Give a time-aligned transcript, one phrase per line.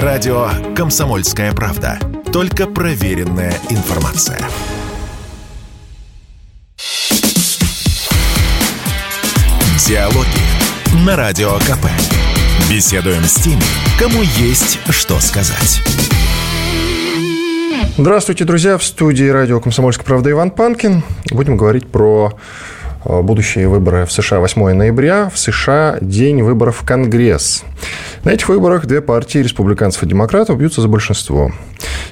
[0.00, 1.98] Радио «Комсомольская правда».
[2.32, 4.38] Только проверенная информация.
[9.86, 11.84] Диалоги на Радио КП.
[12.70, 13.60] Беседуем с теми,
[13.98, 15.82] кому есть что сказать.
[17.98, 18.78] Здравствуйте, друзья.
[18.78, 21.02] В студии радио «Комсомольская правда» Иван Панкин.
[21.32, 22.32] Будем говорить про
[23.04, 25.30] будущие выборы в США 8 ноября.
[25.32, 27.64] В США день выборов в Конгресс.
[28.24, 31.50] На этих выборах две партии, республиканцев и демократов, бьются за большинство.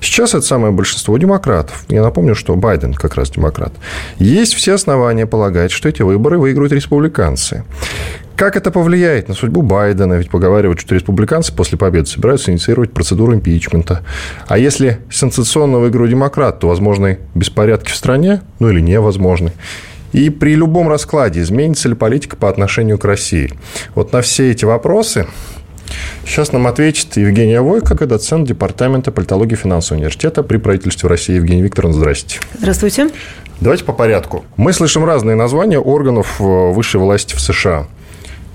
[0.01, 1.85] Сейчас это самое большинство демократов.
[1.89, 3.73] Я напомню, что Байден как раз демократ.
[4.19, 7.65] Есть все основания полагать, что эти выборы выиграют республиканцы.
[8.41, 10.15] Как это повлияет на судьбу Байдена?
[10.15, 14.01] Ведь поговаривают, что республиканцы после победы собираются инициировать процедуру импичмента.
[14.49, 19.53] А если сенсационно выиграют демократ, то возможны беспорядки в стране, ну или невозможны.
[20.13, 23.53] И при любом раскладе изменится ли политика по отношению к России?
[23.95, 25.27] Вот на все эти вопросы
[26.25, 31.35] Сейчас нам ответит Евгения Войко, доцент Департамента политологии и финансового университета при правительстве России.
[31.35, 32.39] Евгения Викторовна, здрасте.
[32.59, 33.11] Здравствуйте.
[33.61, 34.45] Давайте по порядку.
[34.57, 37.87] Мы слышим разные названия органов э, высшей власти в США.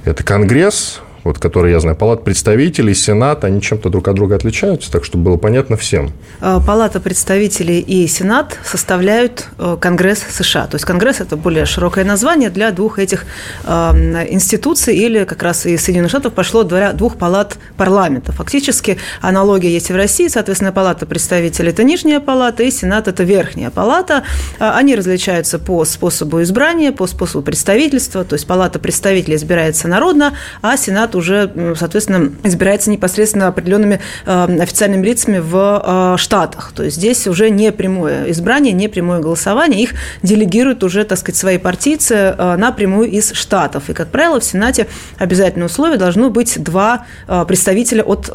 [0.06, 4.92] Это Конгресс, вот, которые, я знаю, Палата представителей, Сенат, они чем-то друг от друга отличаются,
[4.92, 6.12] так чтобы было понятно всем.
[6.40, 10.68] Э, Палата представителей и Сенат составляют э, Конгресс США.
[10.68, 13.26] То есть Конгресс– это более широкое название для двух этих
[13.66, 18.32] эм, институций, или как раз из Соединенных Штатов пошло двух палат парламента.
[18.32, 23.24] Фактически аналогия есть и в России, соответственно, Палата представителей– это нижняя палата, и Сенат– это
[23.24, 24.22] верхняя палата.
[24.60, 30.34] Э, они различаются по способу избрания, по способу представительства, то есть Палата представителей избирается народно,
[30.62, 36.72] а Сенат уже, соответственно, избирается непосредственно определенными э, официальными лицами в э, Штатах.
[36.76, 39.82] То есть здесь уже не прямое избрание, не прямое голосование.
[39.82, 43.90] Их делегируют уже, так сказать, свои партийцы э, напрямую из Штатов.
[43.90, 47.06] И, как правило, в Сенате обязательное условие должно быть два
[47.48, 48.26] представителя от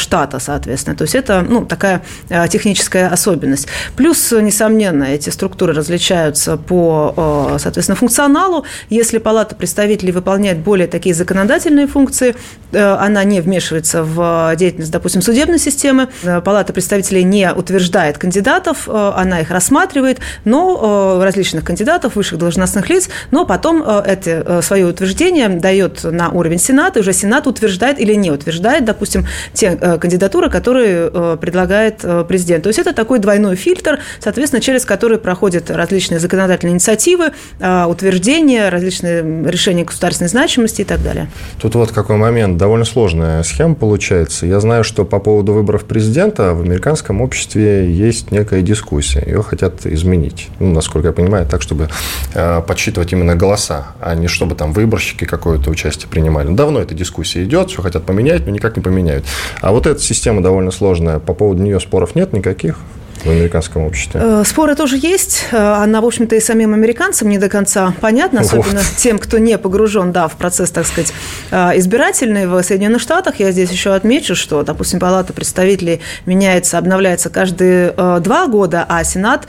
[0.00, 0.96] штата, соответственно.
[0.96, 2.02] То есть это ну, такая
[2.48, 3.68] техническая особенность.
[3.96, 8.64] Плюс, несомненно, эти структуры различаются по, соответственно, функционалу.
[8.90, 12.34] Если Палата представителей выполняет более такие законодательные функции, Конституции,
[12.72, 16.08] э, она не вмешивается в деятельность, допустим, судебной системы.
[16.22, 22.88] Э, Палата представителей не утверждает кандидатов, э, она их рассматривает, но различных кандидатов, высших должностных
[22.88, 28.14] лиц, но потом это свое утверждение дает на уровень Сената, и уже Сенат утверждает или
[28.14, 32.64] не утверждает, допустим, те кандидатуры, которые предлагает президент.
[32.64, 39.22] То есть это такой двойной фильтр, соответственно, через который проходят различные законодательные инициативы, утверждения, различные
[39.50, 41.28] решения государственной значимости и так далее.
[41.60, 42.56] Тут вот какой момент.
[42.56, 44.46] Довольно сложная схема получается.
[44.46, 49.22] Я знаю, что по поводу выборов президента в американском обществе есть некая дискуссия.
[49.26, 50.48] Ее хотят изменить.
[50.58, 51.88] Ну, насколько я понимаю, так, чтобы
[52.34, 56.52] э, подсчитывать именно голоса, а не чтобы там выборщики какое-то участие принимали.
[56.54, 59.24] Давно эта дискуссия идет, все хотят поменять, но никак не поменяют.
[59.60, 61.18] А вот эта система довольно сложная.
[61.18, 62.78] По поводу нее споров нет никаких?
[63.24, 64.20] В американском обществе?
[64.22, 65.46] Э, споры тоже есть.
[65.52, 68.96] Э, она, в общем-то, и самим американцам не до конца понятна, особенно вот.
[68.96, 71.12] тем, кто не погружен да, в процесс, так сказать,
[71.50, 73.36] э, избирательный в Соединенных Штатах.
[73.40, 79.46] Я здесь еще отмечу, что, допустим, Палата представителей меняется, обновляется каждые два года, а Сенат,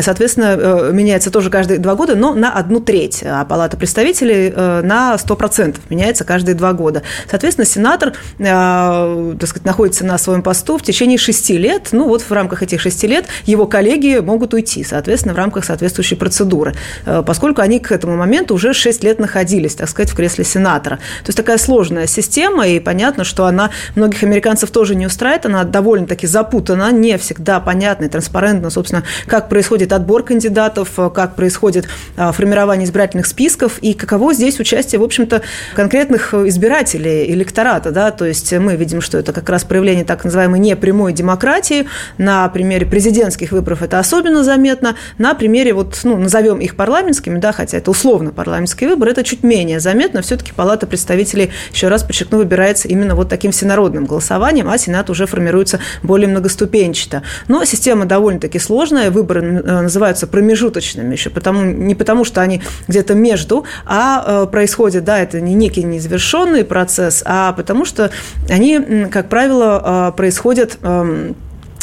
[0.00, 5.76] соответственно, меняется тоже каждые два года, но на одну треть, а Палата представителей на 100%
[5.90, 7.02] меняется каждые два года.
[7.28, 11.88] Соответственно, сенатор, так сказать, находится на своем посту в течение шести лет.
[11.92, 15.64] Ну, вот в рамках этих шести лет лет его коллеги могут уйти, соответственно, в рамках
[15.64, 16.74] соответствующей процедуры,
[17.06, 20.96] э, поскольку они к этому моменту уже 6 лет находились, так сказать, в кресле сенатора.
[20.96, 25.64] То есть такая сложная система, и понятно, что она многих американцев тоже не устраивает, она
[25.64, 31.86] довольно-таки запутана, не всегда понятна и транспарентна, собственно, как происходит отбор кандидатов, как происходит
[32.16, 35.42] а, формирование избирательных списков, и каково здесь участие, в общем-то,
[35.74, 40.58] конкретных избирателей, электората, да, то есть мы видим, что это как раз проявление так называемой
[40.58, 41.86] непрямой демократии
[42.18, 44.96] на примере президента президентских выборов это особенно заметно.
[45.18, 49.42] На примере, вот, ну, назовем их парламентскими, да, хотя это условно парламентские выборы, это чуть
[49.42, 50.22] менее заметно.
[50.22, 55.26] Все-таки Палата представителей, еще раз подчеркну, выбирается именно вот таким всенародным голосованием, а Сенат уже
[55.26, 57.24] формируется более многоступенчато.
[57.46, 63.12] Но система довольно-таки сложная, выборы э, называются промежуточными еще, потому, не потому, что они где-то
[63.12, 68.10] между, а э, происходит, да, это не некий незавершенный процесс, а потому что
[68.48, 71.36] они, как правило, э, происходят эм,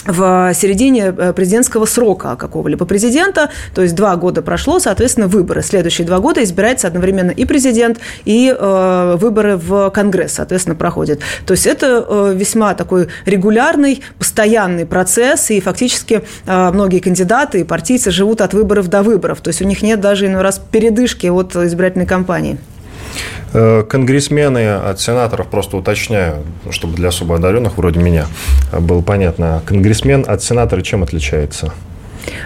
[0.06, 5.62] в середине э, президентского срока какого-либо президента, то есть два года прошло, соответственно, выборы.
[5.62, 11.20] Следующие два года избирается одновременно и президент, и э, выборы в Конгресс, соответственно, проходят.
[11.46, 17.64] То есть это э, весьма такой регулярный, постоянный процесс, и фактически э, многие кандидаты и
[17.64, 19.42] партийцы живут от выборов до выборов.
[19.42, 22.58] То есть у них нет даже иной раз передышки от избирательной кампании.
[23.54, 28.28] Э, конгрессмены от сенаторов, просто уточняю, чтобы для особо одаренных, вроде меня,
[28.72, 31.74] было понятно, конгрессмен от сенатора чем отличается?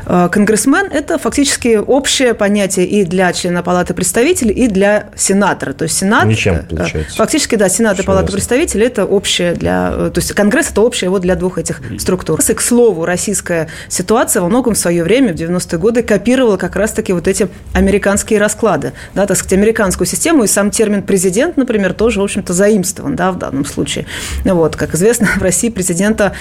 [0.05, 5.73] Э, конгрессмен– это фактически общее понятие и для члена Палаты представителей, и для сенатора.
[5.73, 6.25] То есть Сенат…
[6.25, 7.15] Ничем, э, получается.
[7.17, 9.91] Фактически, да, Сенат и Палата представителей– это общее для…
[9.93, 12.39] Э, то есть Конгресс– это общее вот для двух этих структур.
[12.39, 16.75] И, к слову, российская ситуация во многом в свое время, в 90-е годы, копировала как
[16.75, 18.93] раз-таки вот эти американские расклады.
[19.13, 23.31] Да, так сказать, американскую систему, и сам термин «президент», например, тоже, в общем-то, заимствован да,
[23.31, 24.05] в данном случае.
[24.43, 26.33] Вот, как известно, в России президента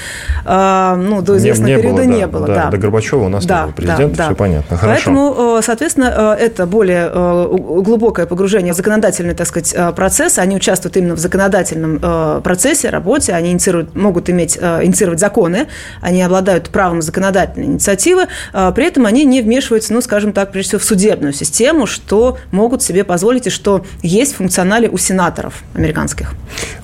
[0.45, 2.47] ну, до известного не, не периода было, да, не было.
[2.47, 2.71] Да, да.
[2.71, 4.37] До Горбачева у нас да, президент, да, все да.
[4.37, 4.77] понятно.
[4.77, 5.05] Хорошо.
[5.05, 10.39] Поэтому, э, соответственно, э, это более э, глубокое погружение в законодательный, так сказать, процесс.
[10.39, 15.69] Они участвуют именно в законодательном процессе, работе, они инициируют, могут иметь, инициировать законы,
[16.01, 20.81] они обладают правом законодательной инициативы, при этом они не вмешиваются, ну, скажем так, прежде всего,
[20.81, 26.35] в судебную систему, что могут себе позволить и что есть в функционале у сенаторов американских.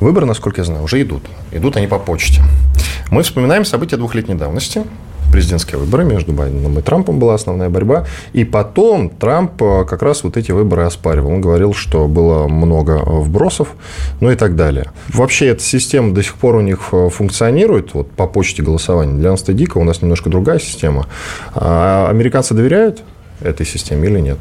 [0.00, 1.22] Выборы, насколько я знаю, уже идут.
[1.52, 2.42] Идут они по почте.
[3.10, 4.84] Мы вспоминаем события двухлетней давности
[5.30, 8.06] президентские выборы между Байденом и Трампом была основная борьба.
[8.32, 11.30] И потом Трамп э, как раз вот эти выборы оспаривал.
[11.30, 13.68] Он говорил, что было много вбросов,
[14.20, 14.90] ну и так далее.
[15.08, 19.18] Вообще эта система до сих пор у них э, функционирует, вот по почте голосования.
[19.18, 21.06] Для нас это дико, у нас немножко другая система.
[21.54, 23.02] А американцы доверяют
[23.40, 24.38] этой системе или нет?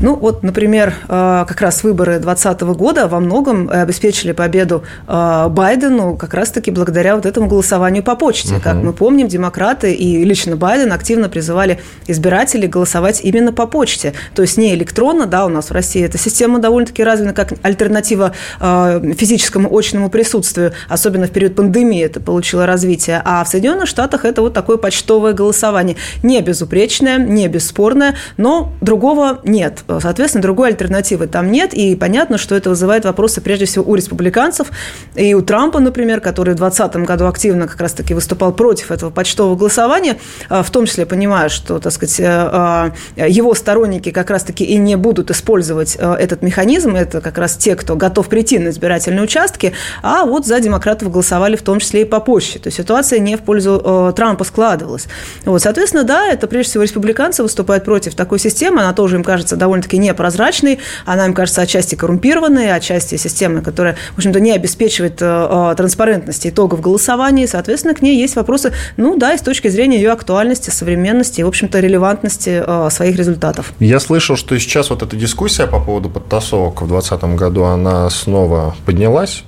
[0.00, 6.16] Ну, вот, например, э, как раз выборы 2020 года во многом обеспечили победу э, Байдену
[6.16, 8.54] как раз-таки благодаря вот этому голосованию по почте.
[8.54, 8.62] Угу.
[8.62, 14.14] Как мы помним, демократы и лично Байден активно призывали избирателей голосовать именно по почте.
[14.34, 18.32] То есть не электронно, да, у нас в России эта система довольно-таки развита как альтернатива
[18.60, 23.22] э, физическому очному присутствию, особенно в период пандемии это получило развитие.
[23.24, 25.96] А в Соединенных Штатах это вот такое почтовое голосование.
[26.22, 29.84] Не безупречное, не бесспорное, но другого нет.
[30.00, 34.68] Соответственно, другой альтернативы там нет, и понятно, что это вызывает вопросы прежде всего у республиканцев.
[35.14, 39.56] И у Трампа, например, который в 2020 году активно как раз-таки выступал против этого почтового
[39.56, 40.18] голосования,
[40.48, 44.96] а, в том числе понимая, что, так сказать, э, его сторонники как раз-таки и не
[44.96, 49.72] будут использовать э, этот механизм, это как раз те, кто готов прийти на избирательные участки,
[50.02, 52.58] а вот за демократов голосовали в том числе и по почте.
[52.58, 55.06] То есть ситуация не в пользу э, Трампа складывалась.
[55.44, 59.56] Вот, соответственно, да, это прежде всего республиканцы выступают против такой системы, она тоже им кажется
[59.56, 65.20] довольно довольно-таки непрозрачной, она, им кажется, отчасти коррумпированной, отчасти системы, которая, в общем-то, не обеспечивает
[65.20, 69.68] э, э, транспарентности итогов голосования, соответственно, к ней есть вопросы, ну да, и с точки
[69.68, 73.72] зрения ее актуальности, современности и, в общем-то, релевантности э, своих результатов.
[73.80, 78.76] Я слышал, что сейчас вот эта дискуссия по поводу подтасовок в 2020 году, она снова
[78.86, 79.44] поднялась,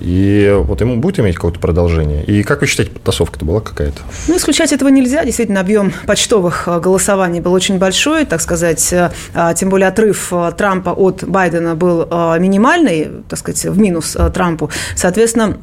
[0.00, 2.24] и вот ему будет иметь какое-то продолжение.
[2.24, 4.00] И как вы считаете, подтасовка-то была какая-то?
[4.28, 5.24] Ну, исключать этого нельзя.
[5.24, 8.92] Действительно, объем почтовых э, голосований был очень большой, так сказать.
[8.92, 12.06] Э, а, тем более отрыв Трампа от Байдена был
[12.38, 14.70] минимальный, так сказать, в минус Трампу.
[14.96, 15.58] Соответственно,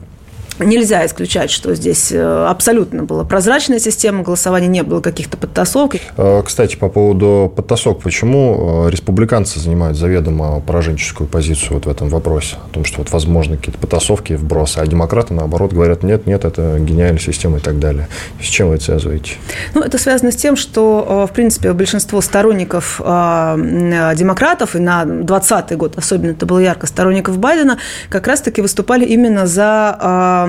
[0.60, 5.96] Нельзя исключать, что здесь э, абсолютно была прозрачная система голосования, не было каких-то подтасовок.
[6.18, 12.10] Э, кстати, по поводу подтасовок, почему э, республиканцы занимают заведомо пораженческую позицию вот в этом
[12.10, 12.58] вопросе?
[12.70, 16.78] О том, что вот возможны какие-то подтасовки, вбросы, а демократы, наоборот, говорят, нет, нет, это
[16.80, 18.08] гениальная система и так далее.
[18.42, 19.36] С чем вы это связываете?
[19.74, 25.98] Ну, это связано с тем, что, в принципе, большинство сторонников демократов, и на 2020 год
[25.98, 27.78] особенно это было ярко, сторонников Байдена,
[28.10, 30.48] как раз-таки выступали именно за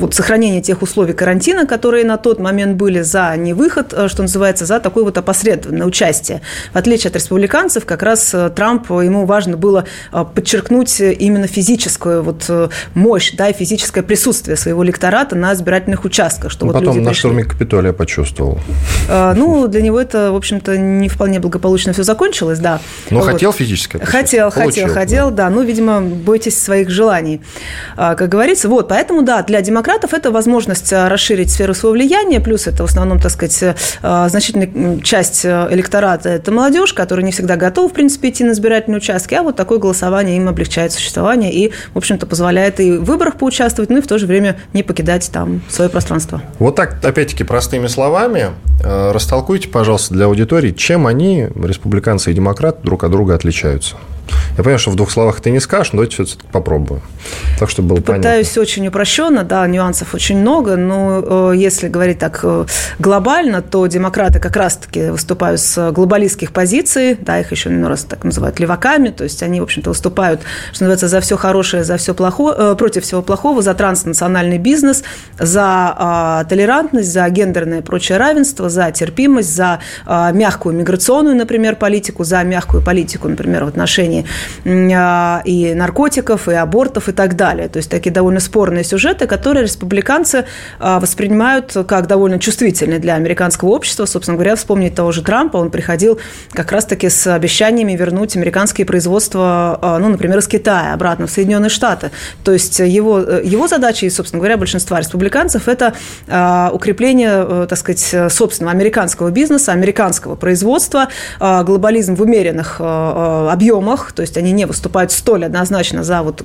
[0.00, 4.22] вот, сохранение тех условий карантина, которые на тот момент были за не выход, э, что
[4.22, 6.40] называется, за такое вот опосредованное участие.
[6.72, 9.84] В отличие от республиканцев, как раз э, Трамп, ему важно было
[10.34, 12.50] подчеркнуть именно физическую вот
[12.94, 16.50] мощь, да, и физическое присутствие своего электората на избирательных участках.
[16.50, 17.18] Что ну, вот потом на пришли.
[17.18, 18.58] штурме Капитолия почувствовал.
[19.08, 22.80] Ну, для него это, в общем-то, не вполне благополучно все закончилось, да.
[23.10, 23.30] Но вот.
[23.30, 25.48] хотел физическое Хотел, Получил, хотел, хотел, да.
[25.48, 25.50] да.
[25.50, 27.40] Ну, видимо, бойтесь своих желаний,
[27.96, 28.68] как говорится говорится.
[28.68, 32.86] Вот, поэтому, да, для демократов это возможность э, расширить сферу своего влияния, плюс это в
[32.86, 37.92] основном, так сказать, э, значительная часть э, электората– это молодежь, которая не всегда готова, в
[37.92, 42.26] принципе, идти на избирательные участки, а вот такое голосование им облегчает существование и, в общем-то,
[42.26, 45.90] позволяет и в выборах поучаствовать, ну и в то же время не покидать там свое
[45.90, 46.42] пространство.
[46.58, 48.50] Вот так, опять-таки, простыми словами,
[48.82, 53.96] растолкуйте, пожалуйста, для аудитории, чем они, республиканцы и демократы, друг от друга отличаются.
[54.56, 57.00] Я понимаю, что в двух словах ты не скажешь, но давайте все-таки попробую.
[57.58, 58.62] Так, чтобы было Пытаюсь понятно.
[58.62, 62.66] очень упрощенно, да, нюансов очень много, но э, если говорить так э,
[62.98, 68.24] глобально, то демократы как раз-таки выступают с глобалистских позиций, да, их еще иной раз так
[68.24, 70.40] называют леваками, то есть они, в общем-то, выступают,
[70.72, 75.02] что называется, за все хорошее, за все плохое, э, против всего плохого, за транснациональный бизнес,
[75.38, 81.76] за э, толерантность, за гендерное и прочее равенство, за терпимость, за э, мягкую миграционную, например,
[81.76, 84.26] политику, за мягкую политику, например, в отношении отношении
[85.44, 87.68] и наркотиков, и абортов, и так далее.
[87.68, 90.44] То есть такие довольно спорные сюжеты, которые республиканцы
[90.78, 94.06] воспринимают как довольно чувствительные для американского общества.
[94.06, 96.18] Собственно говоря, вспомнить того же Трампа, он приходил
[96.52, 102.10] как раз-таки с обещаниями вернуть американские производства, ну, например, из Китая обратно в Соединенные Штаты.
[102.42, 105.94] То есть его, его задача и, собственно говоря, большинства республиканцев– это
[106.72, 114.52] укрепление, так сказать, собственного американского бизнеса, американского производства, глобализм в умеренных объемах, то есть они
[114.52, 116.42] не выступают столь однозначно за вот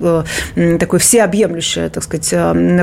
[0.53, 2.29] такое всеобъемлющее, так сказать,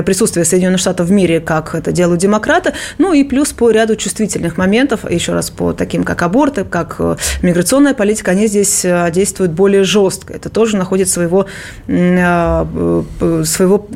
[0.05, 4.57] присутствие Соединенных Штатов в мире, как это делают демократы, ну и плюс по ряду чувствительных
[4.57, 6.99] моментов, еще раз по таким, как аборты, как
[7.41, 10.33] миграционная политика, они здесь действуют более жестко.
[10.33, 11.47] Это тоже находит своего,
[11.87, 13.87] своего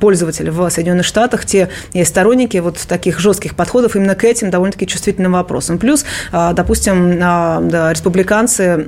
[0.00, 4.86] пользователя в Соединенных Штатах, те есть сторонники вот таких жестких подходов именно к этим довольно-таки
[4.86, 5.78] чувствительным вопросам.
[5.78, 8.86] Плюс, допустим, республиканцы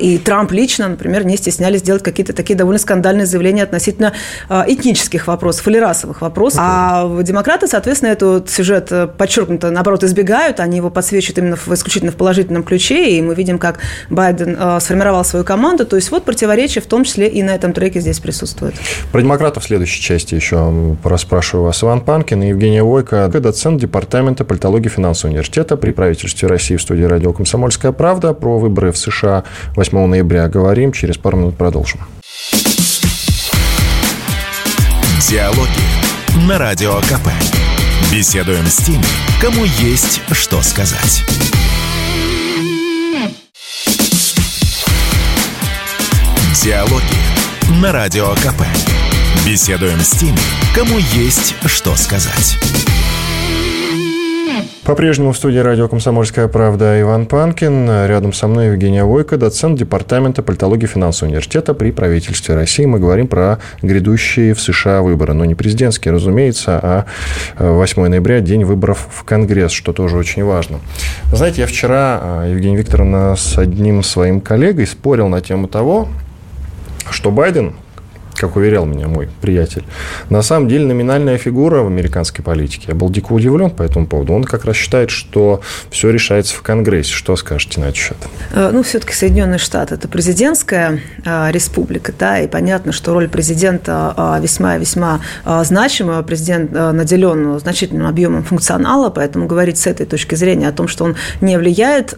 [0.00, 4.12] и Трамп лично, например, не стеснялись делать какие-то такие довольно скандальные заявления относительно
[4.48, 6.60] а, этнических вопросов или расовых вопросов.
[6.62, 10.60] А демократы, соответственно, этот сюжет э, подчеркнуто, наоборот, избегают.
[10.60, 13.10] Они его подсвечивают именно в, исключительно в положительном ключе.
[13.10, 13.78] И мы видим, как
[14.10, 15.84] Байден э, сформировал свою команду.
[15.86, 18.74] То есть вот противоречие в том числе и на этом треке здесь присутствует.
[19.12, 21.82] Про демократов в следующей части еще расспрашиваю вас.
[21.82, 27.04] Иван Панкин и Евгения Войко, доцент Департамента политологии финансового университета при правительстве России в студии
[27.04, 29.44] радио «Комсомольская правда» про выборы в США
[29.76, 30.92] 8 ноября говорим.
[30.92, 32.00] Через пару минут продолжим.
[35.28, 37.28] Диалоги на Радио КП.
[38.10, 39.04] Беседуем с теми,
[39.40, 41.24] кому есть что сказать.
[46.62, 47.02] Диалоги
[47.80, 48.62] на Радио КП.
[49.44, 50.38] Беседуем с теми,
[50.74, 52.58] кому есть что сказать.
[54.88, 58.06] По-прежнему в студии радио «Комсомольская правда» Иван Панкин.
[58.06, 62.86] Рядом со мной Евгения Войко, доцент Департамента политологии финансового университета при правительстве России.
[62.86, 65.34] Мы говорим про грядущие в США выборы.
[65.34, 67.04] Но не президентские, разумеется, а
[67.58, 70.78] 8 ноября– день выборов в Конгресс, что тоже очень важно.
[71.34, 76.08] Знаете, я вчера, а, Евгения Викторовна, с одним своим коллегой спорил на тему того,
[77.10, 77.74] что Байден
[78.38, 79.84] как уверял меня мой приятель,
[80.30, 82.86] на самом деле номинальная фигура в американской политике.
[82.88, 84.32] Я был дико удивлен по этому поводу.
[84.32, 87.12] Он как раз считает, что все решается в Конгрессе.
[87.12, 88.16] Что скажете на этот счет?
[88.52, 94.14] Э, ну, все-таки Соединенные Штаты– это президентская э, республика, да, и понятно, что роль президента
[94.16, 96.22] э, весьма-весьма значимая.
[96.22, 101.16] Президент наделен значительным объемом функционала, поэтому говорить с этой точки зрения о том, что он
[101.40, 102.14] не влияет,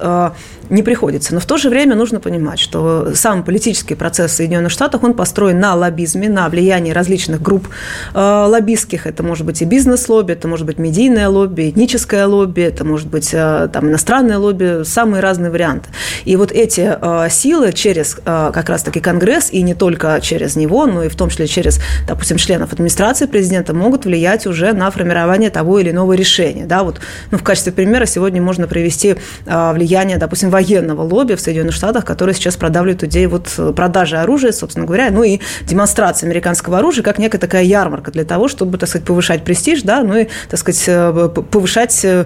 [0.68, 1.34] не приходится.
[1.34, 5.14] Но в то же время нужно понимать, что сам политический процесс в Соединенных Штатах, он
[5.14, 7.68] построен на лоббизме, на влиянии различных групп
[8.14, 9.06] э, лоббистских.
[9.06, 13.30] Это может быть и бизнес-лобби, это может быть медийное лобби, этническое лобби, это может быть
[13.32, 15.90] э, там, иностранное лобби, самые разные варианты.
[16.24, 21.04] И вот эти э, силы через как раз-таки Конгресс, и не только через него, но
[21.04, 25.78] и в том числе через, допустим, членов администрации президента, могут влиять уже на формирование того
[25.78, 26.66] или иного решения.
[26.66, 27.00] Да, вот,
[27.30, 32.34] ну, в качестве примера сегодня можно привести влияние, допустим, военного лобби в Соединенных Штатах, которое
[32.34, 37.38] сейчас продавливает идею вот продажи оружия, собственно говоря, ну и демонстрации американского оружия как некая
[37.38, 41.28] такая ярмарка для того, чтобы, так сказать, повышать престиж, да, ну и, так сказать, э,
[41.50, 42.24] повышать э,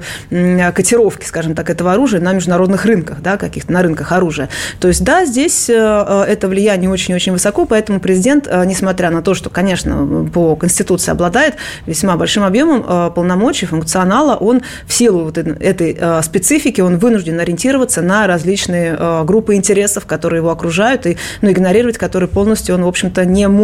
[0.73, 4.49] котировки, скажем так, этого оружия на международных рынках, да, каких-то на рынках оружия.
[4.81, 9.51] То есть, да, здесь э, это влияние очень-очень высоко, поэтому президент, несмотря на то, что,
[9.51, 11.55] конечно, по Конституции обладает
[11.87, 18.27] весьма большим объемом полномочий, функционала, он в силу вот этой специфики, он вынужден ориентироваться на
[18.27, 23.49] различные группы интересов, которые его окружают, и ну, игнорировать которые полностью он, в общем-то, не
[23.49, 23.64] может.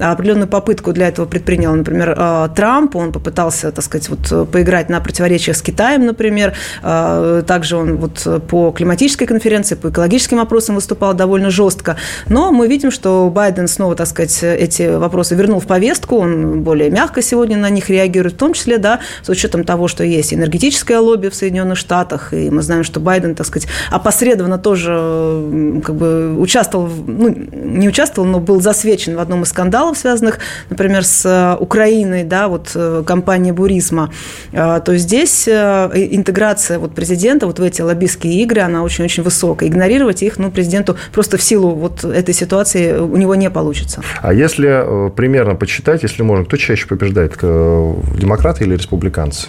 [0.00, 2.96] Определенную попытку для этого предпринял, например, э, Трамп.
[2.96, 6.54] Он попытался, так сказать, вот, поиграть на противоречиях с Китаем, например.
[6.82, 11.96] Э, также он вот по климатической конференции, по экологическим вопросам выступал довольно жестко.
[12.28, 16.16] Но мы видим, что Байден снова, так сказать, эти вопросы вернул в повестку.
[16.16, 20.04] Он более мягко сегодня на них реагирует, в том числе, да, с учетом того, что
[20.04, 25.80] есть энергетическое лобби в Соединенных Штатах, и мы знаем, что Байден, так сказать, опосредованно тоже
[25.84, 30.38] как бы участвовал, ну, не участвовал, но был засвечен в одном из скандалов, связанных,
[30.70, 34.10] например, с э, Украиной, да, вот э, компания Бурисма,
[34.52, 39.68] э, то здесь интеграция вот президента вот в эти лоббистские игры, она очень-очень высокая.
[39.68, 44.02] Игнорировать их, ну, президенту просто в силу вот этой ситуации у него не получится.
[44.22, 49.48] А если примерно почитать, если можно, кто чаще побеждает, демократы или республиканцы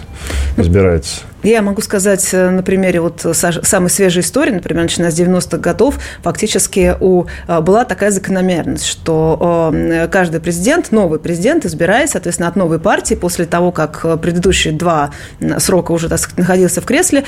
[0.56, 1.20] избираются?
[1.42, 6.96] Я могу сказать на примере вот самой свежей истории, например, начиная с 90-х годов, фактически
[7.00, 13.14] у, была такая закономерность, что что каждый президент, новый президент, избираясь, соответственно, от новой партии,
[13.14, 15.10] после того, как предыдущие два
[15.58, 17.24] срока уже так сказать, находился в кресле,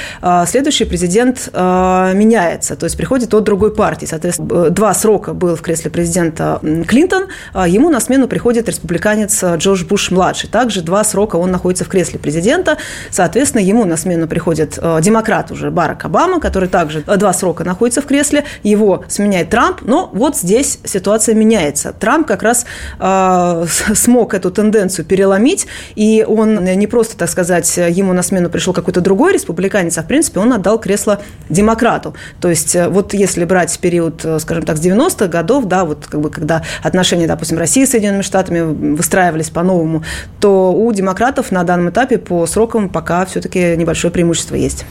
[0.47, 4.07] следующий президент меняется, то есть приходит от другой партии.
[4.07, 7.29] Соответственно, два срока был в кресле президента Клинтон,
[7.67, 10.49] ему на смену приходит республиканец Джордж Буш-младший.
[10.49, 12.79] Также два срока он находится в кресле президента,
[13.11, 18.07] соответственно, ему на смену приходит демократ уже Барак Обама, который также два срока находится в
[18.07, 21.93] кресле, его сменяет Трамп, но вот здесь ситуация меняется.
[21.93, 22.67] Трамп как раз
[22.99, 28.73] э, смог эту тенденцию переломить, и он не просто, так сказать, ему на смену пришел
[28.73, 32.15] какой-то другой республиканец, а в принципе он отдал кресло демократу.
[32.41, 36.07] То есть э, вот если брать период, э, скажем так, с 90-х годов, да, вот
[36.07, 38.61] как бы когда отношения, допустим, России с Соединенными Штатами
[38.95, 40.05] выстраивались по-новому,
[40.41, 44.85] то у демократов на данном этапе по срокам пока все-таки небольшое преимущество есть.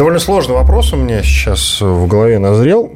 [0.00, 2.90] Довольно сложный вопрос у меня сейчас в голове назрел.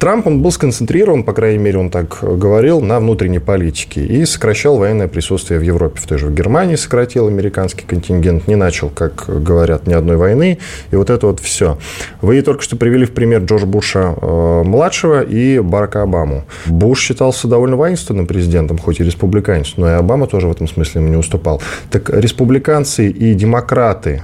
[0.00, 4.76] Трамп, он был сконцентрирован, по крайней мере, он так говорил, на внутренней политике и сокращал
[4.76, 6.00] военное присутствие в Европе.
[6.00, 10.58] В той же в Германии сократил американский контингент, не начал, как говорят, ни одной войны.
[10.90, 11.78] И вот это вот все.
[12.20, 16.42] Вы только что привели в пример Джорджа Буша э, и Барака Обаму.
[16.66, 21.02] Буш считался довольно воинственным президентом, хоть и республиканец, но и Обама тоже в этом смысле
[21.02, 21.62] ему не уступал.
[21.92, 24.23] Так республиканцы и демократы,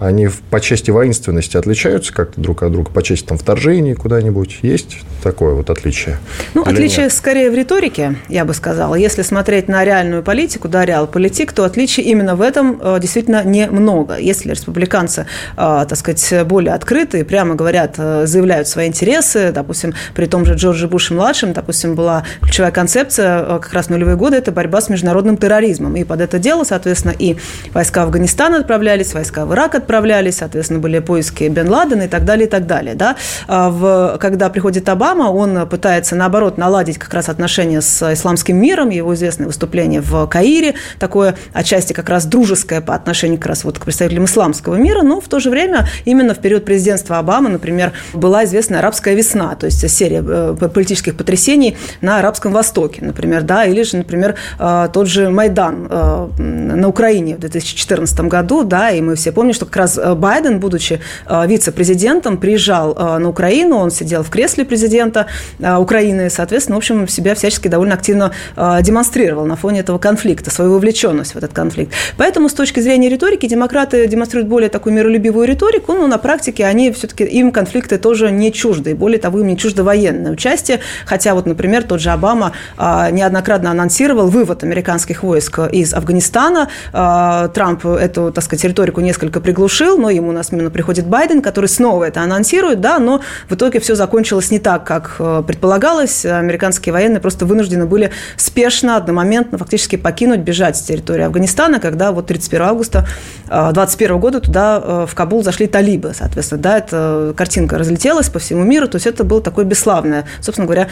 [0.00, 4.60] они по части воинственности отличаются как-то друг от друга, по части там, вторжений куда-нибудь?
[4.62, 6.18] Есть такое вот отличие?
[6.54, 7.12] Ну, Или отличие нет?
[7.12, 8.94] скорее в риторике, я бы сказала.
[8.94, 14.16] Если смотреть на реальную политику, да, реал-политик, то отличий именно в этом э, действительно немного.
[14.16, 15.26] Если республиканцы,
[15.58, 20.54] э, так сказать, более открыты, прямо говорят, э, заявляют свои интересы, допустим, при том же
[20.54, 25.36] Джорджи Буше-младшем, допустим, была ключевая концепция как раз в нулевые годы, это борьба с международным
[25.36, 25.94] терроризмом.
[25.96, 27.36] И под это дело, соответственно, и
[27.74, 29.89] войска Афганистана отправлялись, войска в Ирак отправлялись,
[30.30, 32.94] соответственно, были поиски Бен Ладена и так далее, и так далее.
[32.94, 33.16] Да?
[33.48, 38.90] А в, когда приходит Обама, он пытается, наоборот, наладить как раз отношения с исламским миром,
[38.90, 43.78] его известное выступление в Каире, такое отчасти как раз дружеское по отношению как раз вот
[43.78, 47.92] к представителям исламского мира, но в то же время именно в период президентства Обамы, например,
[48.12, 53.64] была известна арабская весна, то есть серия э, политических потрясений на Арабском Востоке, например, да,
[53.64, 59.00] или же, например, э, тот же Майдан э, на Украине в 2014 году, да, и
[59.00, 63.76] мы все помним, что как раз э, Байден, будучи э, вице-президентом, приезжал э, на Украину,
[63.76, 65.26] он сидел в кресле президента
[65.58, 71.34] Украины, соответственно, в общем, себя всячески довольно активно демонстрировал на фоне этого конфликта, свою вовлеченность
[71.34, 71.92] в этот конфликт.
[72.16, 76.90] Поэтому с точки зрения риторики демократы демонстрируют более такую миролюбивую риторику, но на практике они
[76.92, 81.46] все-таки, им конфликты тоже не чужды, более того, им не чуждо военное участие, хотя вот,
[81.46, 88.64] например, тот же Обама неоднократно анонсировал вывод американских войск из Афганистана, Трамп эту, так сказать,
[88.64, 89.40] риторику несколько несколько
[89.70, 93.78] приглушил, но ему на смену приходит Байден, который снова это анонсирует, да, но в итоге
[93.78, 96.24] все закончилось не так, как э, предполагалось.
[96.24, 102.26] Американские военные просто вынуждены были спешно, одномоментно фактически покинуть, бежать с территории Афганистана, когда вот
[102.26, 103.06] 31 августа
[103.46, 108.40] 2021 э, года туда э, в Кабул зашли талибы, соответственно, да, эта картинка разлетелась по
[108.40, 110.88] всему миру, то есть это был такой бесславный, собственно говоря,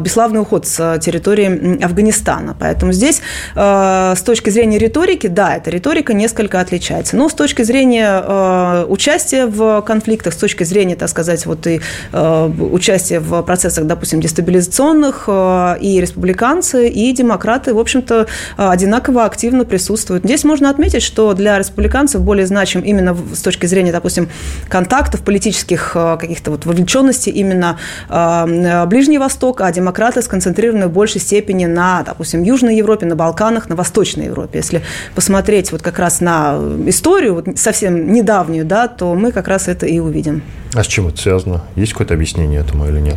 [0.00, 2.56] бесславный уход с территории Афганистана.
[2.58, 3.20] Поэтому здесь
[3.54, 7.16] с точки зрения риторики, да, эта риторика несколько отличается.
[7.16, 11.80] Но с точки зрения э, участия в конфликтах, с точки зрения, так сказать, вот и
[12.12, 18.26] э, участия в процессах, допустим, дестабилизационных, э, и республиканцы, и демократы, в общем-то,
[18.56, 20.24] одинаково активно присутствуют.
[20.24, 24.28] Здесь можно отметить, что для республиканцев более значим именно с точки зрения, допустим,
[24.68, 27.78] контактов, политических каких-то вот вовлеченности именно
[28.86, 33.76] Ближний Восток, а демократы сконцентрированы в большей степени на, допустим, Южной Европе, на Балканах, на
[33.76, 34.58] Восточной Европе.
[34.58, 34.82] Если
[35.14, 39.86] посмотреть вот как раз на историю, вот совсем недавнюю, да, то мы как раз это
[39.86, 40.42] и увидим.
[40.76, 41.62] А с чем это связано?
[41.74, 43.16] Есть какое-то объяснение этому или нет?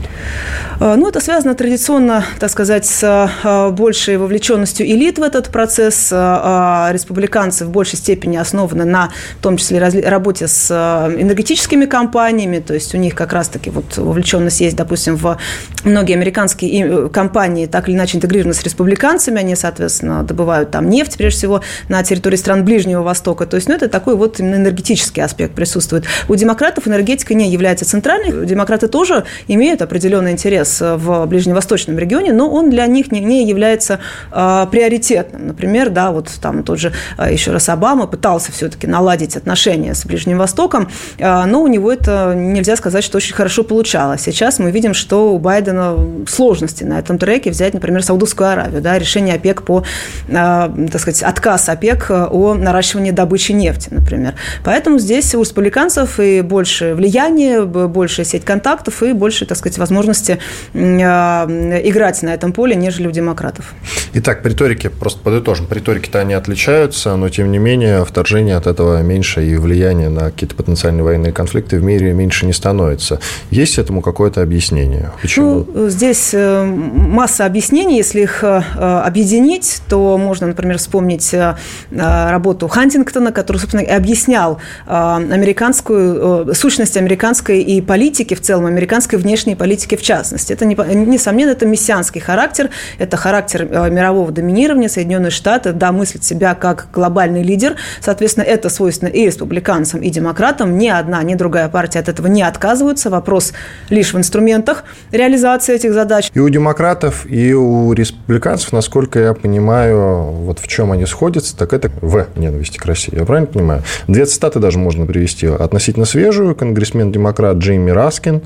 [0.80, 6.10] А, ну, это связано традиционно, так сказать, с а, большей вовлеченностью элит в этот процесс.
[6.14, 12.74] А, республиканцы в большей степени основаны на, в том числе, работе с энергетическими компаниями, то
[12.74, 15.38] есть у них как раз-таки вот вовлеченность есть, допустим, в
[15.84, 21.18] многие американские э, компании так или иначе интегрированы с республиканцами, они, соответственно, добывают там нефть,
[21.18, 23.46] прежде всего, на территории стран Ближнего Востока.
[23.46, 26.06] То есть, ну, это такой вот именно энергетический аспект присутствует.
[26.28, 28.46] У демократов энергетика не является центральной.
[28.46, 34.00] Демократы тоже имеют определенный интерес в ближневосточном регионе, но он для них не, не является
[34.32, 35.48] э, приоритетным.
[35.48, 40.06] Например, да, вот там тот же э, еще раз Обама пытался все-таки наладить отношения с
[40.06, 44.22] Ближним Востоком, э, но у него это нельзя сказать, что очень хорошо получалось.
[44.22, 45.96] Сейчас мы видим, что у Байдена
[46.28, 49.84] сложности на этом треке взять, например, Саудовскую Аравию, да, решение ОПЕК по,
[50.28, 54.36] э, так сказать, отказ ОПЕК о наращивании добычи нефти, например.
[54.64, 60.40] Поэтому здесь у республиканцев и больше влияния, больше сеть контактов и больше, так сказать, возможности
[60.74, 63.74] играть на этом поле, нежели у демократов.
[64.14, 68.68] Итак, по риторике, просто подытожим, по риторике-то они отличаются, но тем не менее вторжение от
[68.68, 73.20] этого меньше и влияние на какие-то потенциальные военные конфликты в мире меньше не становится.
[73.52, 75.12] Есть этому какое-то объяснение?
[75.22, 75.66] Почему?
[75.74, 77.98] Ну, здесь э, масса объяснений.
[77.98, 78.62] Если их э,
[79.06, 81.56] объединить, то можно, например, вспомнить э,
[81.92, 84.49] работу Хантингтона, который, собственно, и объяснял
[84.86, 90.54] американскую, сущность американской и политики в целом, американской внешней политики в частности.
[90.54, 94.90] Это, несомненно, это мессианский характер, это характер мирового доминирования.
[94.90, 97.76] Соединенные Штаты, да, мыслят себя как глобальный лидер.
[98.02, 100.78] Соответственно, это свойственно и республиканцам, и демократам.
[100.78, 103.10] Ни одна, ни другая партия от этого не отказываются.
[103.10, 103.54] Вопрос
[103.90, 106.32] лишь в инструментах реализации этих задач.
[106.34, 111.74] И у демократов, и у республиканцев, насколько я понимаю, вот в чем они сходятся, так
[111.74, 113.16] это в ненависти к России.
[113.16, 113.84] Я правильно понимаю?
[114.08, 115.48] Две цитаты даже можно привести.
[115.48, 116.56] Относительно свежую.
[116.56, 118.42] Конгрессмен-демократ Джейми Раскин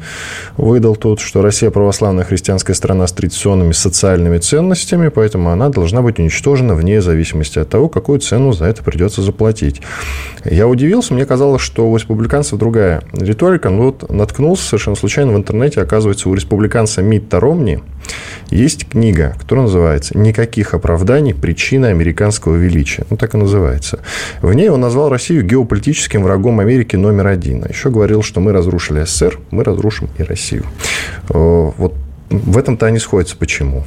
[0.57, 6.17] выдал тут, что Россия православная христианская страна с традиционными социальными ценностями, поэтому она должна быть
[6.17, 9.81] уничтожена вне зависимости от того, какую цену за это придется заплатить.
[10.43, 15.37] Я удивился, мне казалось, что у республиканцев другая риторика, но вот наткнулся совершенно случайно в
[15.37, 17.83] интернете, оказывается, у республиканца Митта Ромни
[18.49, 21.33] есть книга, которая называется «Никаких оправданий.
[21.33, 23.05] Причины американского величия».
[23.09, 23.99] Ну, так и называется.
[24.41, 25.45] В ней он назвал Россию
[25.83, 27.63] геополитическим врагом Америки номер один.
[27.65, 30.65] А еще говорил, что мы разрушили СССР, мы разрушим и Россию.
[31.27, 31.93] Вот
[32.29, 33.35] в этом-то они сходятся.
[33.37, 33.83] Почему?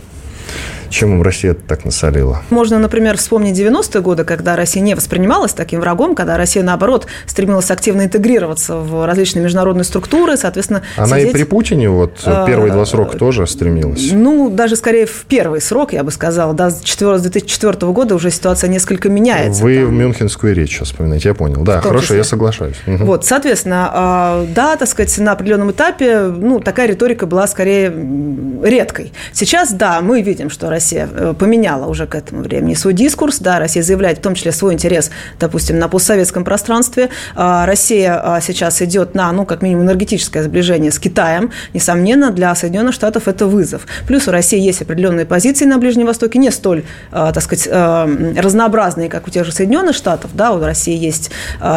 [0.91, 2.43] Чем им Россия так насолила?
[2.51, 7.71] Можно, например, вспомнить 90-е годы, когда Россия не воспринималась таким врагом, когда Россия, наоборот, стремилась
[7.71, 10.83] активно интегрироваться в различные международные структуры, соответственно...
[10.97, 11.31] Она сидеть...
[11.31, 14.11] и при Путине вот а, первые два срока тоже стремилась?
[14.13, 16.55] Ну, даже скорее в первый срок, я бы сказала.
[16.55, 19.63] Да, с 2004 года уже ситуация несколько меняется.
[19.63, 19.95] Вы там.
[19.95, 21.63] Мюнхенскую речь сейчас вспоминаете, я понял.
[21.63, 22.77] Да, хорошо, я соглашаюсь.
[22.87, 23.05] Угу.
[23.05, 27.93] Вот, соответственно, а, да, так сказать, на определенном этапе, ну, такая риторика была скорее
[28.63, 29.13] редкой.
[29.33, 33.59] Сейчас, да, мы видим, что Россия э, поменяла уже к этому времени свой дискурс, да,
[33.59, 35.11] Россия заявляет в том числе свой интерес,
[35.41, 37.09] допустим, на постсоветском пространстве.
[37.35, 41.51] А, Россия а, сейчас идет на, ну, как минимум, энергетическое сближение с Китаем.
[41.73, 43.87] Несомненно, для Соединенных Штатов это вызов.
[44.07, 49.09] Плюс у России есть определенные позиции на Ближнем Востоке, не столь, а, так сказать, разнообразные,
[49.09, 50.33] как у тех же Соединенных Штатов.
[50.35, 51.31] Да, у России есть,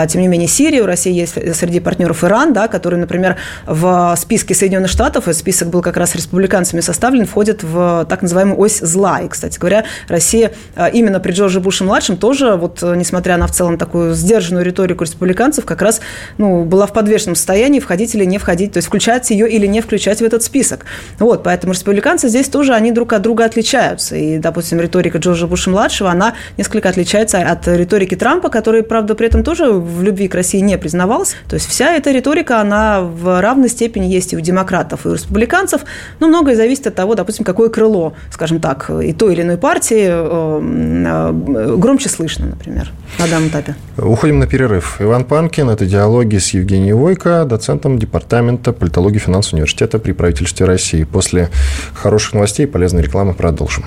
[0.09, 4.53] тем не менее, Сирия, у России есть среди партнеров Иран, да, который, например, в списке
[4.53, 9.21] Соединенных Штатов, и список был как раз республиканцами составлен, входит в так называемую ось зла.
[9.21, 13.51] И, кстати говоря, Россия а, именно при Джордже Буше-младшем тоже, вот, э, несмотря на в
[13.51, 16.01] целом такую сдержанную риторику республиканцев, как раз
[16.37, 19.81] ну, была в подвешенном состоянии, входить или не входить, то есть включать ее или не
[19.81, 20.85] включать в этот список.
[21.19, 24.15] Вот, поэтому республиканцы здесь тоже, они друг от друга отличаются.
[24.15, 29.43] И, допустим, риторика Джорджа Буша-младшего, она несколько отличается от риторики Трампа, который, правда, при этом
[29.43, 31.35] тоже в любви к России не признавался.
[31.47, 35.13] То есть вся эта риторика, она в равной степени есть и у демократов, и у
[35.13, 35.81] республиканцев,
[36.19, 40.07] но многое зависит от того, допустим, какое крыло, скажем так, и той или иной партии
[40.09, 43.75] э, громче слышно, например, на данном этапе.
[43.97, 44.97] Уходим на перерыв.
[44.99, 50.65] Иван Панкин, это диалоги с Евгением Войко, доцентом Департамента политологии и финансового университета при правительстве
[50.65, 51.03] России.
[51.03, 51.49] После
[51.93, 53.85] хороших новостей и полезной рекламы продолжим.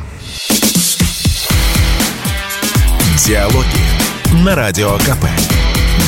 [3.27, 5.25] Диалоги на Радио КП.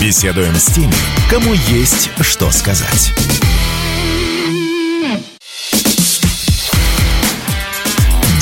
[0.01, 0.92] Беседуем с теми,
[1.31, 3.12] кому есть что сказать.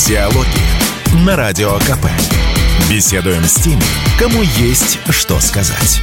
[0.05, 0.49] Диалоги
[1.25, 2.07] на Радио КП.
[2.91, 3.83] Беседуем с теми,
[4.19, 6.01] кому есть что сказать.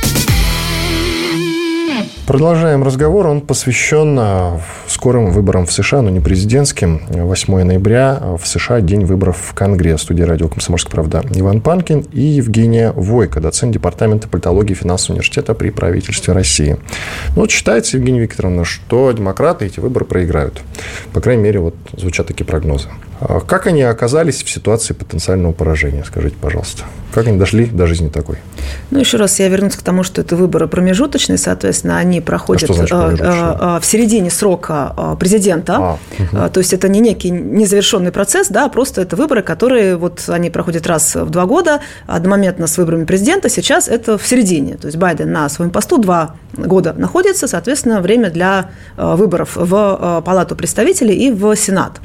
[2.25, 3.27] Продолжаем разговор.
[3.27, 7.01] Он посвящен а, скорым выборам в США, но не президентским.
[7.09, 10.03] 8 ноября в США день выборов в Конгресс.
[10.03, 15.53] Студия радио «Комсомольская правда» Иван Панкин и Евгения Войко, доцент Департамента политологии и финансового университета
[15.53, 16.77] при правительстве России.
[17.35, 20.61] Ну, вот считается, Евгения Викторовна, что демократы эти выборы проиграют.
[21.11, 22.87] По крайней мере, вот звучат такие прогнозы.
[23.19, 26.83] А как они оказались в ситуации потенциального поражения, скажите, пожалуйста?
[27.11, 28.37] Как они дошли до жизни такой?
[28.91, 32.75] Ну, еще раз я вернусь к тому, что это выборы промежуточные, соответственно, они проходят а
[32.91, 35.75] а, а, в середине срока президента.
[35.77, 36.49] А, угу.
[36.49, 40.49] То есть это не некий незавершенный процесс, да, а просто это выборы, которые вот они
[40.49, 43.49] проходят раз в два года, одномоментно с выборами президента.
[43.49, 44.75] Сейчас это в середине.
[44.75, 50.55] То есть Байден на своем посту два года находится, соответственно, время для выборов в Палату
[50.55, 51.99] представителей и в Сенат.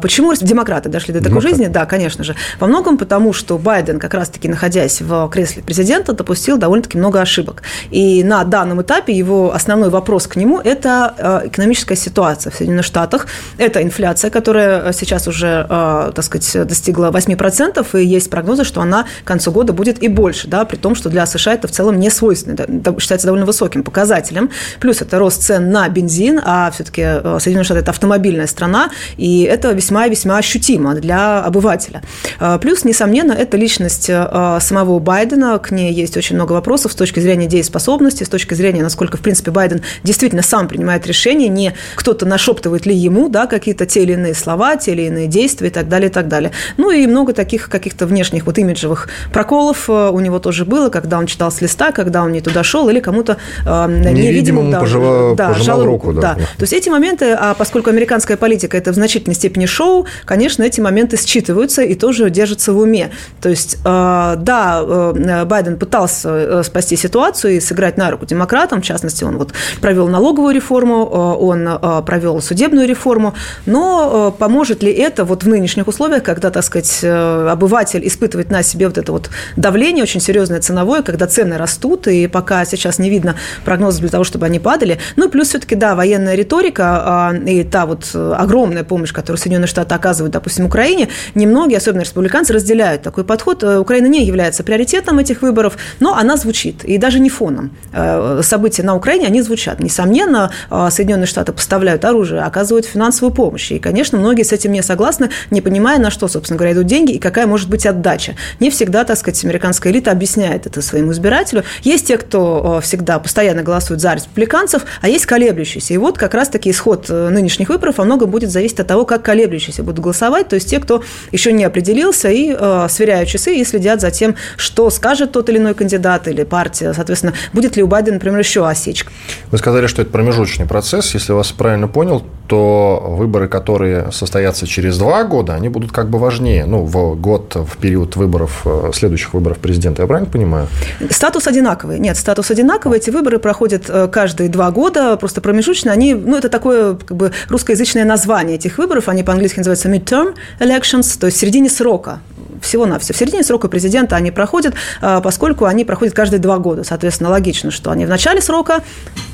[0.00, 2.34] Почему демократы дошли до такой жизни, да, конечно же.
[2.58, 7.62] Во многом потому, что Байден, как раз-таки находясь в кресле президента, допустил довольно-таки много ошибок.
[7.90, 13.26] И на данном этапе его основной вопрос к нему– это экономическая ситуация в Соединенных Штатах.
[13.58, 19.26] Это инфляция, которая сейчас уже, так сказать, достигла 8%, и есть прогнозы, что она к
[19.26, 22.10] концу года будет и больше, да, при том, что для США это в целом не
[22.10, 22.56] свойственно,
[22.98, 24.50] считается довольно высоким показателем.
[24.80, 29.42] Плюс это рост цен на бензин, а все-таки э, Соединенные Штаты– это автомобильная страна, и
[29.42, 32.02] это весьма и весьма ощутимо для обывателя.
[32.40, 36.94] Э, плюс, несомненно, это личность э, самого Байдена, к ней есть очень много вопросов с
[36.94, 41.74] точки зрения дееспособности, с точки зрения, насколько, в принципе, Байден действительно сам принимает решения, не
[41.94, 45.72] кто-то нашептывает ли ему да, какие-то те или иные слова, те или иные действия и
[45.72, 46.52] так далее, и так далее.
[46.76, 51.26] Ну и много таких каких-то внешних вот имиджевых проколов у него тоже было, когда он
[51.26, 55.54] читал с листа, когда он не туда шел, или кому-то э, невидимому да, пожала, да,
[55.54, 56.12] жал руку.
[56.12, 56.20] Да.
[56.20, 56.34] да.
[56.34, 60.80] То есть эти моменты, а поскольку американская политика это в значительной степени шоу, конечно, эти
[60.80, 63.10] моменты считываются и тоже держатся в уме.
[63.40, 68.82] То есть, э, да, э, Байден пытался э, спасти ситуацию и сыграть на руку демократам,
[68.82, 71.68] в частности, он вот провел налоговую реформу, он
[72.04, 78.06] провел судебную реформу, но поможет ли это вот в нынешних условиях, когда, так сказать, обыватель
[78.06, 82.66] испытывает на себе вот это вот давление очень серьезное ценовое, когда цены растут, и пока
[82.66, 84.98] сейчас не видно прогнозов для того, чтобы они падали.
[85.16, 89.94] Ну плюс все-таки, да, военная риторика а, и та вот огромная помощь, которую Соединенные Штаты
[89.94, 93.62] оказывают, допустим, Украине, немногие, особенно республиканцы, разделяют такой подход.
[93.62, 97.70] Э, Украина не является приоритетом этих выборов, но она звучит, и даже не фоном.
[97.92, 99.80] Э, события на Украине, они звучат.
[99.80, 103.72] Несомненно, э, Соединенные Штаты поставляют оружие, оказывают финансовую помощь.
[103.72, 107.12] И, конечно, многие с этим не согласны, не понимая, на что, собственно говоря, идут деньги
[107.12, 108.34] и какая может быть отдача.
[108.60, 111.64] Не всегда, так сказать, американская элита объясняет это своему избирателю.
[111.82, 115.94] Есть те, кто всегда постоянно голосуют за республиканцев, а есть колеблющиеся.
[115.94, 119.82] И вот как раз-таки исход нынешних выборов во многом будет зависеть от того, как колеблющиеся
[119.82, 124.00] будут голосовать, то есть те, кто еще не определился и э, сверяют часы и следят
[124.00, 126.92] за тем, что скажет тот или иной кандидат или партия.
[126.92, 129.12] Соответственно, будет ли у Байдена, например, еще осечка.
[129.50, 131.14] Вы сказали, что это промежуточный процесс.
[131.14, 136.18] Если вас правильно понял, то выборы, которые состоятся через два года, они будут как бы
[136.18, 136.64] важнее.
[136.64, 140.02] Ну, в год, в период выборов, э, следующих выборов президента.
[140.02, 140.68] Я правильно понимаю?
[141.10, 141.98] Статус одинаковый.
[141.98, 142.98] Нет, статус одинаковый.
[142.98, 145.92] Эти выборы проходят э, каждые два года, просто промежуточно.
[145.92, 149.08] Они, ну, это такое как бы русскоязычное название этих выборов.
[149.08, 152.20] Они по-английски называются midterm elections, то есть в середине срока
[152.60, 153.14] всего-навсего.
[153.14, 156.84] В середине срока президента они проходят, а, поскольку они проходят каждые два года.
[156.84, 158.82] Соответственно, логично, что они в начале срока,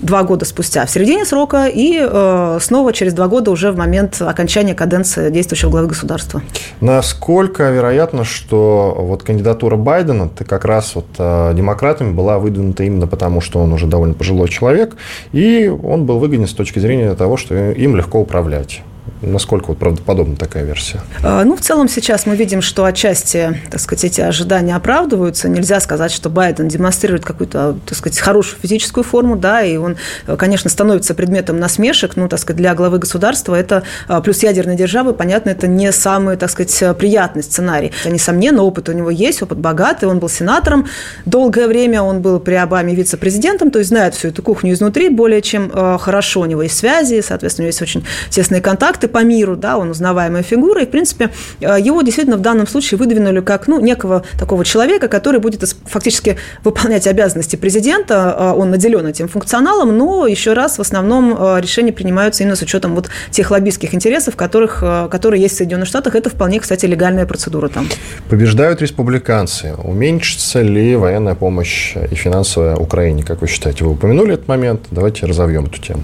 [0.02, 4.20] два года спустя в середине срока и э, снова через два года уже в момент
[4.20, 6.42] окончания каденции действующего главы государства.
[6.80, 13.06] Насколько вероятно, что вот кандидатура Байдена ты как раз вот э, демократами была выдвинута именно
[13.06, 14.96] потому, что он уже довольно пожилой человек,
[15.32, 18.82] и он был выгоден с точки зрения того, что им легко управлять?
[19.26, 21.00] Насколько вот правдоподобна такая версия?
[21.22, 25.48] А, ну, в целом сейчас мы видим, что отчасти, так сказать, эти ожидания оправдываются.
[25.48, 29.96] Нельзя сказать, что Байден демонстрирует какую-то, так сказать, хорошую физическую форму, да, и он,
[30.38, 35.14] конечно, становится предметом насмешек, ну, так сказать, для главы государства это а, плюс ядерной державы,
[35.14, 37.92] понятно, это не самый, так сказать, приятный сценарий.
[38.04, 40.86] Несомненно, опыт у него есть, опыт богатый, он был сенатором
[41.24, 45.42] долгое время, он был при Обаме вице-президентом, то есть знает всю эту кухню изнутри более
[45.42, 49.22] чем а, хорошо, у него есть связи, соответственно, у него есть очень тесные контакты, по
[49.22, 53.40] миру, да, он узнаваемая фигура, и, в принципе, э, его действительно в данном случае выдвинули
[53.40, 59.28] как, ну, некого такого человека, который будет фактически выполнять обязанности президента, э, он наделен этим
[59.28, 63.94] функционалом, но, еще раз, в основном э, решения принимаются именно с учетом вот тех лоббистских
[63.94, 67.86] интересов, которых, которые есть в Соединенных Штатах, это вполне, кстати, легальная процедура там.
[68.28, 69.74] Побеждают республиканцы.
[69.78, 73.84] Уменьшится ли военная помощь и финансовая Украине, как вы считаете?
[73.84, 76.02] Вы упомянули этот момент, давайте разовьем эту тему.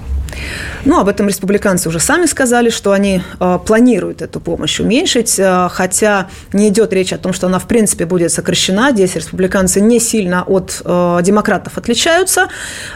[0.85, 5.69] Ну, об этом республиканцы уже сами сказали, что они э, планируют эту помощь уменьшить, э,
[5.71, 8.93] хотя не идет речь о том, что она в принципе будет сокращена.
[8.93, 12.49] Здесь республиканцы не сильно от э, демократов отличаются,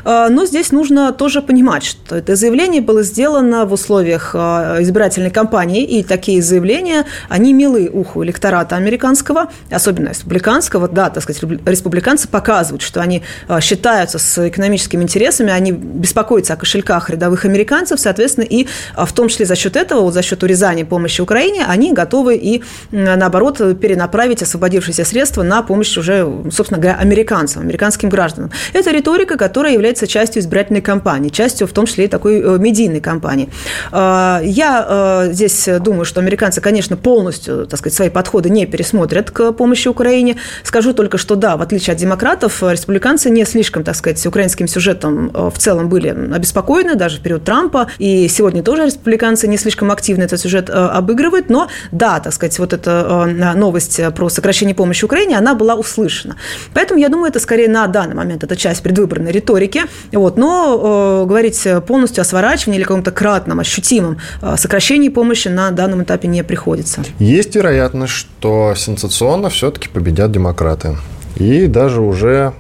[0.05, 6.03] но здесь нужно тоже понимать, что это заявление было сделано в условиях избирательной кампании, и
[6.03, 10.89] такие заявления, они милы уху электората американского, особенно республиканского.
[10.89, 13.23] Да, так сказать, республиканцы показывают, что они
[13.61, 19.47] считаются с экономическими интересами, они беспокоятся о кошельках рядовых американцев, соответственно, и в том числе
[19.47, 25.05] за счет этого, вот за счет урезания помощи Украине, они готовы и, наоборот, перенаправить освободившиеся
[25.05, 28.51] средства на помощь уже, собственно говоря, американцам, американским гражданам.
[28.73, 33.01] Это риторика, которая является частью избирательной кампании, частью в том числе и такой э, медийной
[33.01, 33.49] кампании.
[33.93, 39.31] А, я э, здесь думаю, что американцы, конечно, полностью, так сказать, свои подходы не пересмотрят
[39.31, 40.37] к помощи Украине.
[40.63, 45.31] Скажу только, что да, в отличие от демократов, республиканцы не слишком, так сказать, украинским сюжетом
[45.35, 49.74] э, в целом были обеспокоены, даже в период Трампа, и сегодня тоже республиканцы не слишком
[49.83, 55.39] активно этот сюжет обыгрывают, но да, так сказать, вот эта новость про сокращение помощи Украине,
[55.39, 56.37] она была услышана.
[56.73, 59.83] Поэтому я думаю, это скорее на данный момент, это часть предвыборной риторики,
[60.13, 64.19] вот, но э, говорить полностью о сворачивании или каком-то кратном, ощутимом
[64.57, 67.03] сокращении помощи на данном этапе не приходится.
[67.19, 70.97] Есть вероятность, что сенсационно все-таки победят демократы.
[71.37, 72.53] И даже уже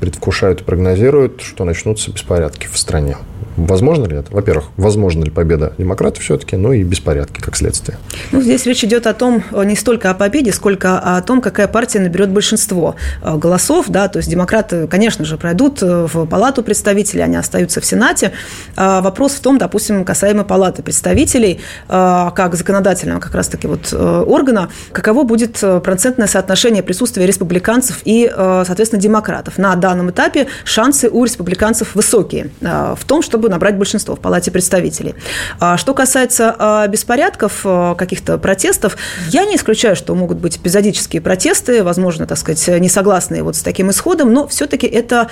[0.00, 3.16] предвкушают и прогнозируют, что начнутся беспорядки в стране.
[3.58, 4.32] Возможно ли это?
[4.32, 7.98] Во-первых, возможно ли победа демократов все-таки, ну и беспорядки как следствие?
[8.30, 11.66] Ну, здесь речь идет о том, э, не столько о победе, сколько о том, какая
[11.66, 13.86] партия наберет большинство э, голосов.
[13.88, 18.32] Да, то есть демократы, конечно же, пройдут э, в палату представителей, они остаются в Сенате.
[18.76, 25.24] А вопрос в том, допустим, касаемо палаты представителей, как законодательного как раз-таки вот органа, каково
[25.24, 29.58] будет процентное соотношение присутствия республиканцев и, соответственно, демократов.
[29.58, 34.50] На данном этапе шансы у республиканцев высокие в том, чтобы чтобы набрать большинство в Палате
[34.50, 35.14] представителей.
[35.58, 38.96] А что касается а, беспорядков, а, каких-то протестов,
[39.30, 43.90] я не исключаю, что могут быть эпизодические протесты, возможно, так сказать, несогласные вот с таким
[43.90, 45.28] исходом, но все-таки это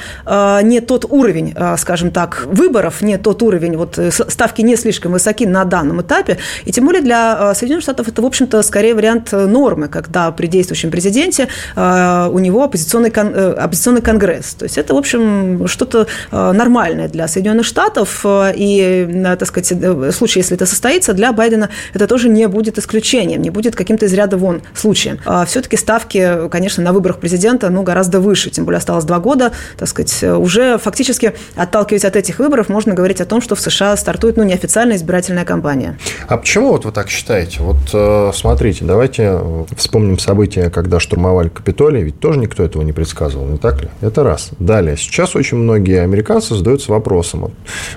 [0.62, 5.46] не тот уровень, скажем так, выборов, не тот уровень, вот э, ставки не слишком высоки
[5.46, 9.88] на данном этапе, и тем более для Соединенных Штатов это, в общем-то, скорее вариант нормы,
[9.88, 14.54] когда при действующем президенте у него оппозиционный, э, оппозиционный конгресс.
[14.54, 19.48] То есть это, в общем, что-то нормальное для Соединенных Штатов, Штатов, э, и, э, так
[19.48, 23.50] сказать, э, в случае, если это состоится, для Байдена это тоже не будет исключением, не
[23.50, 25.18] будет каким-то из ряда вон случаем.
[25.24, 29.52] А Все-таки ставки, конечно, на выборах президента ну, гораздо выше, тем более осталось два года,
[29.76, 33.96] так сказать, уже фактически отталкиваясь от этих выборов, можно говорить о том, что в США
[33.96, 35.98] стартует ну, неофициальная избирательная кампания.
[36.28, 37.60] А почему вот вы так считаете?
[37.60, 39.40] Вот смотрите, давайте
[39.76, 43.88] вспомним события, когда штурмовали Капитолий, ведь тоже никто этого не предсказывал, не так ли?
[44.00, 44.50] Это раз.
[44.58, 47.52] Далее, сейчас очень многие американцы задаются вопросом,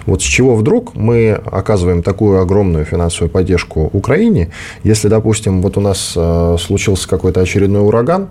[0.05, 4.51] вот с чего вдруг мы оказываем такую огромную финансовую поддержку Украине,
[4.83, 8.29] если, допустим, вот у нас э, случился какой-то очередной ураган,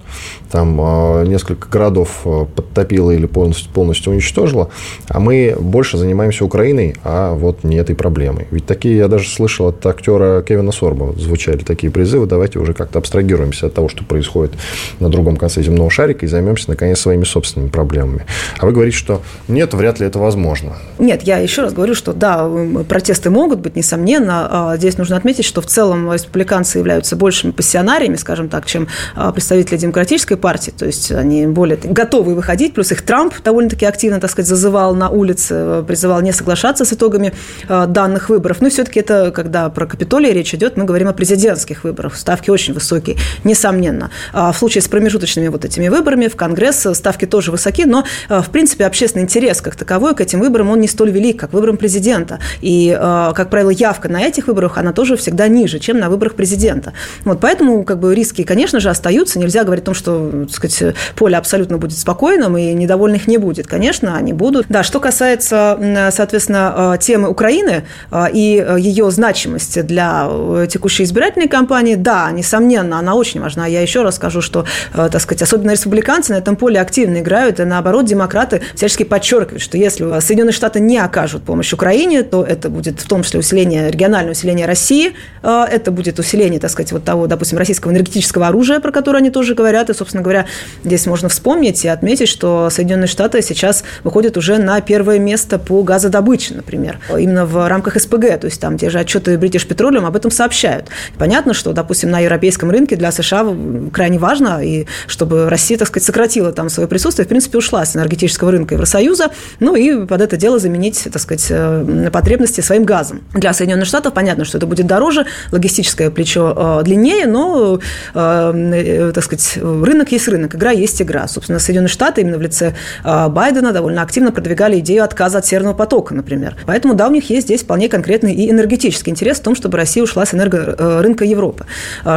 [0.50, 4.70] там э, несколько городов э, подтопило или полностью, полностью уничтожило,
[5.08, 8.46] а мы больше занимаемся Украиной, а вот не этой проблемой.
[8.50, 12.98] Ведь такие, я даже слышал от актера Кевина Сорба, звучали такие призывы, давайте уже как-то
[12.98, 14.54] абстрагируемся от того, что происходит
[15.00, 18.24] на другом конце земного шарика и займемся, наконец, своими собственными проблемами.
[18.58, 20.76] А вы говорите, что нет, вряд ли это возможно.
[20.98, 22.48] Нет, я еще раз говорю, что да,
[22.88, 24.48] протесты могут быть, несомненно.
[24.50, 29.32] А здесь нужно отметить, что в целом республиканцы являются большими пассионариями, скажем так, чем а,
[29.32, 30.72] представители демократической партии.
[30.76, 32.74] То есть они более готовы выходить.
[32.74, 37.32] Плюс их Трамп довольно-таки активно, так сказать, зазывал на улице, призывал не соглашаться с итогами
[37.68, 38.60] а, данных выборов.
[38.60, 42.16] Но все-таки это, когда про Капитолий речь идет, мы говорим о президентских выборах.
[42.16, 44.10] Ставки очень высокие, несомненно.
[44.32, 48.84] В случае с промежуточными вот этими выборами в Конгресс ставки тоже высоки, но, в принципе,
[48.84, 52.38] общественный интерес как таковой к этим выборам, он не столь велик, как выборам президента.
[52.60, 56.34] И, э, как правило, явка на этих выборах, она тоже всегда ниже, чем на выборах
[56.34, 56.92] президента.
[57.24, 59.38] Вот, поэтому как бы, риски, конечно же, остаются.
[59.38, 63.66] Нельзя говорить о том, что так сказать, поле абсолютно будет спокойным и недовольных не будет.
[63.66, 64.66] Конечно, они будут.
[64.68, 70.28] Да, что касается, соответственно, э, темы Украины э, и ее значимости для
[70.68, 73.66] текущей избирательной кампании, да, несомненно, она очень важна.
[73.66, 77.64] Я еще раз скажу, что, так сказать, особенно республиканцы на этом поле активно играют, и
[77.64, 83.00] наоборот, демократы всячески подчеркивают, что если Соединенные Штаты не окажут помощь Украине, то это будет
[83.00, 85.12] в том числе усиление, региональное усиление России,
[85.42, 89.30] э, это будет усиление, так сказать, вот того, допустим, российского энергетического оружия, про которое они
[89.30, 90.46] тоже говорят, и, собственно говоря,
[90.84, 95.82] здесь можно вспомнить и отметить, что Соединенные Штаты сейчас выходят уже на первое место по
[95.82, 100.16] газодобыче, например, именно в рамках СПГ, то есть там те же отчеты British Petroleum об
[100.16, 100.86] этом сообщают.
[101.18, 103.46] Понятно, что, допустим, на европейском рынке для США
[103.92, 107.96] крайне важно, и чтобы Россия, так сказать, сократила там свое присутствие, в принципе, ушла с
[107.96, 113.22] энергетического рынка Евросоюза, ну и под это дело заменить, так сказать, э, потребности своим газом.
[113.34, 117.80] Для Соединенных Штатов понятно, что это будет дороже, логистическое плечо э, длиннее, но,
[118.14, 121.26] э, так сказать, рынок есть рынок, игра есть игра.
[121.26, 126.14] Собственно, Соединенные Штаты именно в лице Байдена довольно активно продвигали идею отказа от Северного потока,
[126.14, 126.56] например.
[126.66, 130.02] Поэтому, да, у них есть здесь вполне конкретный и энергетический интерес в том, чтобы Россия
[130.04, 131.66] ушла с энергорынка Европы.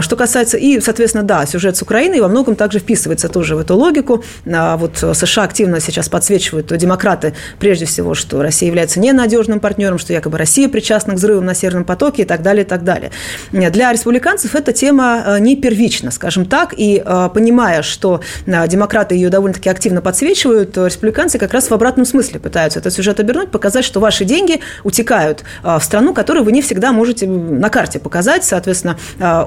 [0.02, 3.76] Что касается, и, соответственно, да, сюжет с Украиной во многом также вписывается тоже в эту
[3.76, 4.24] логику.
[4.46, 10.14] Вот США активно сейчас подсвечивают демократы, прежде всего, что Россия является не ненадежным партнером, что
[10.14, 13.12] якобы Россия причастна к взрывам на Северном потоке и так далее, и так далее.
[13.52, 19.16] Для республиканцев эта тема э, не первична, скажем так, и э, понимая, что э, демократы
[19.16, 23.86] ее довольно-таки активно подсвечивают, республиканцы как раз в обратном смысле пытаются этот сюжет обернуть, показать,
[23.86, 28.98] что ваши деньги утекают в страну, которую вы не всегда можете на карте показать, соответственно,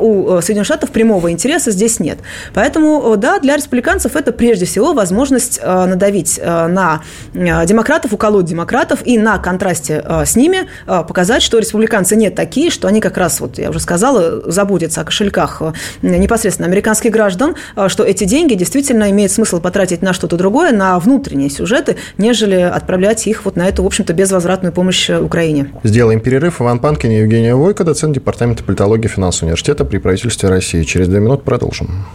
[0.01, 2.19] у Соединенных Штатов прямого интереса здесь нет.
[2.53, 7.03] Поэтому, да, для республиканцев это прежде всего возможность надавить на
[7.35, 12.89] демократов, уколоть демократов и на на контрасте с ними показать, что республиканцы не такие, что
[12.89, 15.63] они как раз, вот я уже сказала, заботятся о кошельках
[16.03, 17.57] непосредственно американских граждан,
[17.89, 23.27] что эти деньги действительно имеет смысл потратить на что-то другое, на внутренние сюжеты, нежели отправлять
[23.27, 25.73] их вот на эту, в общем-то, безвозвратную помощь Украине.
[25.83, 26.61] Сделаем перерыв.
[26.61, 30.83] Иван Панкин и Евгения Войко, доцент Департамента политологии финансового университета при правительстве России.
[30.85, 32.07] Через две минуты продолжим.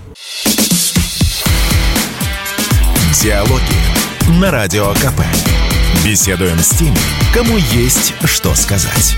[3.22, 5.69] Диалоги на Радио КП.
[6.04, 6.98] Беседуем с теми,
[7.34, 9.18] кому есть что сказать.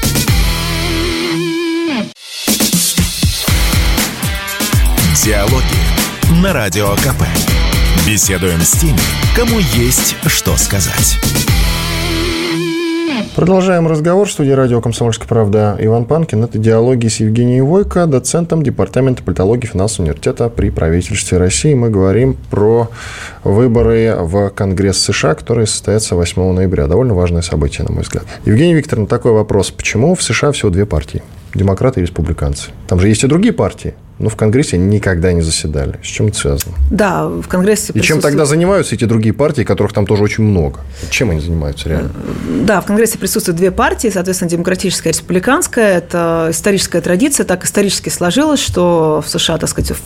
[5.24, 5.64] Диалоги
[6.42, 7.24] на Радио КП.
[8.06, 9.00] Беседуем с теми,
[9.36, 11.20] кому есть что сказать.
[13.36, 14.28] Продолжаем разговор.
[14.28, 16.44] В студии радио «Комсомольская правда» Иван Панкин.
[16.44, 21.74] Это диалоги с Евгением Войко, доцентом Департамента политологии финансового университета при правительстве России.
[21.74, 22.90] Мы говорим про
[23.44, 26.88] выборы в Конгресс США, которые состоятся 8 ноября.
[26.88, 28.26] Довольно важное событие, на мой взгляд.
[28.46, 29.72] Евгений Викторовна, такой вопрос.
[29.72, 31.24] Почему в США всего две партии?
[31.56, 32.72] Демократы и республиканцы.
[32.88, 36.00] Там же есть и другие партии но в Конгрессе никогда не заседали.
[36.04, 36.76] С чем это связано?
[36.92, 37.92] Да, в Конгрессе...
[37.94, 40.82] И чем тогда занимаются эти другие партии, которых там тоже очень много?
[41.10, 42.12] Чем они занимаются реально?
[42.14, 45.98] Э, да, в Конгрессе присутствуют две партии, соответственно, демократическая и республиканская.
[45.98, 49.98] Это историческая традиция, так исторически сложилось, что в США, так сказать,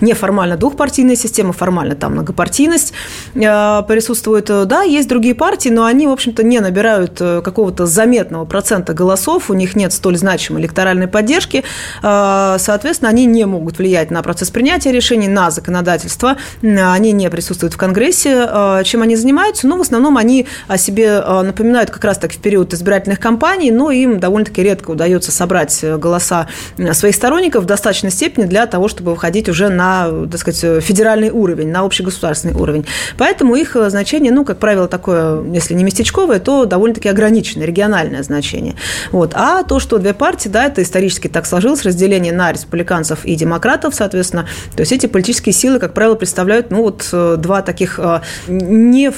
[0.00, 2.92] неформально двухпартийная система, формально там многопартийность
[3.34, 4.46] э, присутствует.
[4.46, 9.48] Да, есть другие партии, но они, в общем-то, не набирают э, какого-то заметного процента голосов,
[9.48, 11.64] у них нет столь значимой электоральной поддержки,
[12.02, 16.36] соответственно, они не могут влиять на процесс принятия решений, на законодательство.
[16.62, 18.46] Они не присутствуют в Конгрессе.
[18.48, 19.66] Э, чем они занимаются?
[19.66, 23.90] Ну, в основном они о себе э, напоминают как раз-таки в период избирательных кампаний, но
[23.90, 26.48] им довольно-таки редко удается собрать э, голоса
[26.92, 31.70] своих сторонников в достаточной степени для того, чтобы выходить уже на, так сказать, федеральный уровень,
[31.70, 32.86] на общегосударственный уровень.
[33.16, 38.74] Поэтому их значение, ну, как правило, такое, если не местечковое, то довольно-таки ограниченное, региональное значение.
[39.12, 39.32] Вот.
[39.34, 43.94] А то, что две партии, да, это исторически так сложилось, разделение на республиканцев и демократов,
[43.94, 44.46] соответственно.
[44.74, 49.10] То есть эти политические силы, как правило, представляют ну, вот, э, два таких э, не
[49.10, 49.16] в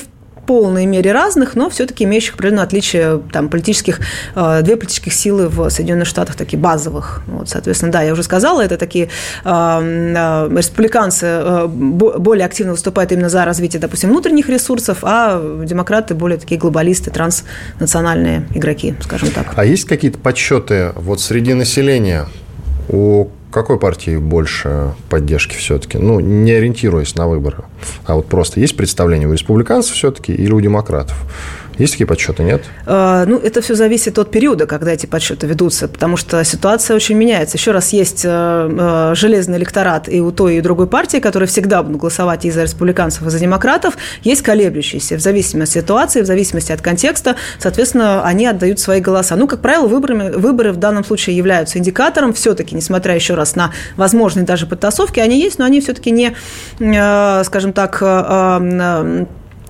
[0.50, 4.00] полной мере разных, но все-таки имеющих определенное отличие там, политических,
[4.34, 7.22] э, две политических силы в Соединенных Штатах, такие базовых.
[7.28, 9.10] Вот, соответственно, да, я уже сказала, это такие
[9.44, 16.60] э, республиканцы более активно выступают именно за развитие, допустим, внутренних ресурсов, а демократы более такие
[16.60, 19.52] глобалисты, транснациональные игроки, скажем так.
[19.54, 22.26] А есть какие-то подсчеты вот среди населения
[22.90, 25.98] у какой партии больше поддержки все-таки?
[25.98, 27.64] Ну, не ориентируясь на выборы,
[28.04, 31.16] а вот просто есть представление у республиканцев все-таки или у демократов?
[31.80, 32.62] Есть такие подсчеты, нет?
[32.84, 37.16] А, ну, это все зависит от периода, когда эти подсчеты ведутся, потому что ситуация очень
[37.16, 37.56] меняется.
[37.56, 41.48] Еще раз, есть э, э, железный электорат и у той, и у другой партии, которые
[41.48, 43.96] всегда будут голосовать и за республиканцев, и за демократов.
[44.22, 47.36] Есть колеблющиеся в зависимости от ситуации, в зависимости от контекста.
[47.58, 49.34] Соответственно, они отдают свои голоса.
[49.36, 52.34] Ну, как правило, выборы, выборы в данном случае являются индикатором.
[52.34, 56.36] Все-таки, несмотря еще раз на возможные даже подтасовки, они есть, но они все-таки не,
[56.78, 58.02] э, скажем так,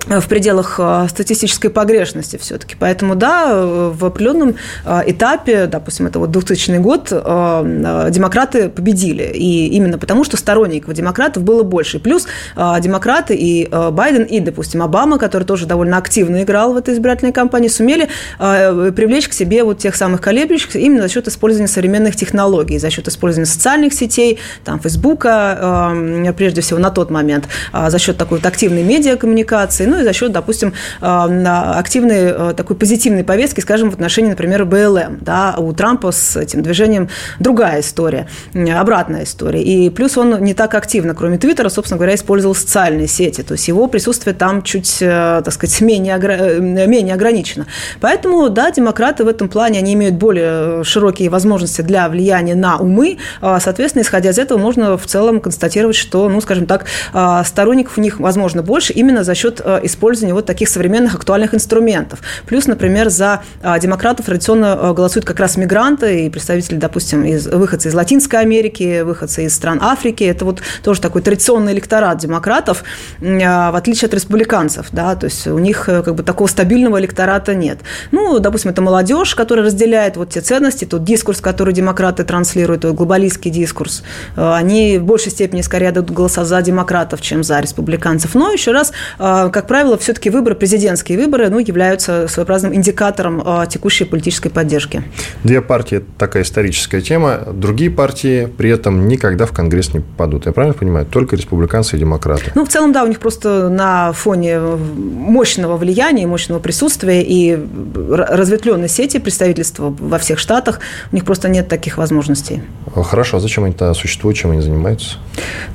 [0.06, 2.74] в пределах э, статистической погрешности все-таки.
[2.78, 9.24] Поэтому, да, в определенном э, этапе, допустим, это вот 2000 год, э, демократы победили.
[9.34, 11.98] И именно потому, что сторонников демократов было больше.
[11.98, 12.26] Плюс
[12.56, 17.68] демократы и Байден, и, допустим, Обама, который тоже довольно активно играл в этой избирательной кампании,
[17.68, 22.90] сумели привлечь к себе вот тех самых колеблющихся именно за счет использования современных технологий, за
[22.90, 25.92] счет использования социальных сетей, там, Фейсбука,
[26.36, 30.32] прежде всего, на тот момент, за счет такой вот активной медиакоммуникации, ну и за счет,
[30.32, 35.18] допустим, а, активной э, такой позитивной повестки, скажем, в отношении, например, БЛМ.
[35.20, 39.62] Да, у Трампа с этим движением другая история, обратная история.
[39.62, 43.42] И плюс он не так активно, кроме Твиттера, собственно говоря, использовал социальные сети.
[43.42, 47.66] То есть его присутствие там чуть, э, так сказать, менее, э, менее ограничено.
[48.00, 53.18] Поэтому, да, демократы в этом плане, они имеют более широкие возможности для влияния на умы.
[53.40, 57.98] А, соответственно, исходя из этого, можно в целом констатировать, что, ну, скажем так, а, сторонников
[57.98, 62.20] у них, возможно, больше именно за счет использования вот таких современных актуальных инструментов.
[62.46, 67.46] Плюс, например, за а, демократов традиционно а, голосуют как раз мигранты и представители, допустим, из,
[67.46, 70.24] выходцы из Латинской Америки, выходцы из стран Африки.
[70.24, 72.84] Это вот тоже такой традиционный электорат демократов,
[73.20, 74.88] а, в отличие от республиканцев.
[74.92, 77.78] Да, то есть у них э, как бы такого стабильного электората нет.
[78.10, 82.94] Ну, допустим, это молодежь, которая разделяет вот те ценности, тот дискурс, который демократы транслируют, тот
[82.94, 84.02] глобалистский дискурс.
[84.36, 88.34] Э, они в большей степени скорее дадут голоса за демократов, чем за республиканцев.
[88.34, 94.48] Но еще раз, как правило, все-таки выборы, президентские выборы, ну, являются своеобразным индикатором текущей политической
[94.48, 95.04] поддержки.
[95.44, 97.42] Две партии– это такая историческая тема.
[97.52, 100.46] Другие партии при этом никогда в Конгресс не попадут.
[100.46, 101.06] Я правильно понимаю?
[101.06, 102.50] Только республиканцы и демократы.
[102.56, 107.56] Ну, в целом, да, у них просто на фоне мощного влияния, мощного присутствия и
[107.94, 110.80] разветвленной сети представительства во всех штатах,
[111.12, 112.60] у них просто нет таких возможностей.
[112.92, 115.18] Хорошо, а зачем они тогда существуют, чем они занимаются?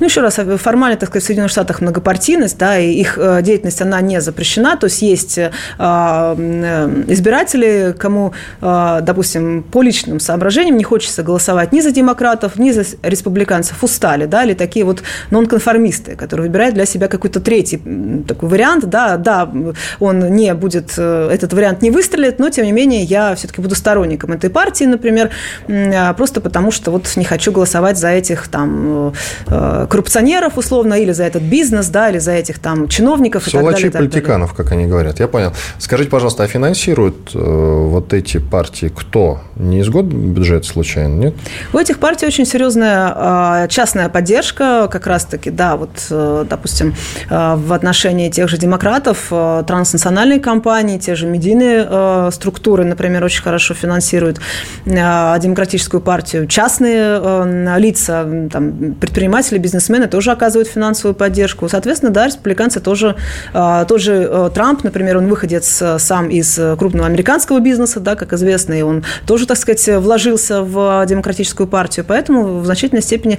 [0.00, 3.80] Ну, еще раз, формально, так сказать, в Соединенных Штатах многопартийность, да, и их э, деятельность,
[3.86, 10.84] она не запрещена, то есть есть э, э, избиратели, кому, допустим, по личным соображениям не
[10.84, 16.48] хочется голосовать ни за демократов, ни за республиканцев, устали, да, или такие вот нонконформисты, которые
[16.48, 17.80] выбирают для себя какой-то третий
[18.26, 19.50] такой вариант, да, да,
[20.00, 24.32] он не будет, этот вариант не выстрелит, но, тем не менее, я все-таки буду сторонником
[24.32, 25.30] этой партии, например,
[26.16, 29.12] просто потому что вот не хочу голосовать за этих там
[29.48, 33.62] Э, коррупционеров, условно, или за этот бизнес, да, или за этих там чиновников и так
[33.82, 34.08] далее.
[34.08, 35.20] политиканов, как они говорят.
[35.20, 35.52] Я понял.
[35.78, 39.40] Скажите, пожалуйста, а финансируют э, вот эти партии кто?
[39.56, 41.34] Не из год бюджет случайно, нет?
[41.72, 46.94] У этих партий очень серьезная э, частная поддержка, как раз-таки, да, вот, допустим,
[47.28, 54.40] в отношении тех же демократов, транснациональные компании, те же медийные структуры, например, очень хорошо финансируют
[54.84, 56.46] демократическую партию.
[56.46, 61.68] Частные лица, там, предприниматели бизнесмены тоже оказывают финансовую поддержку.
[61.68, 63.16] Соответственно, да, республиканцы тоже,
[63.52, 68.00] а, тот же э, Трамп, например, он выходец э, сам из э, крупного американского бизнеса,
[68.00, 73.02] да, как известно, и он тоже, так сказать, вложился в демократическую партию, поэтому в значительной
[73.02, 73.38] степени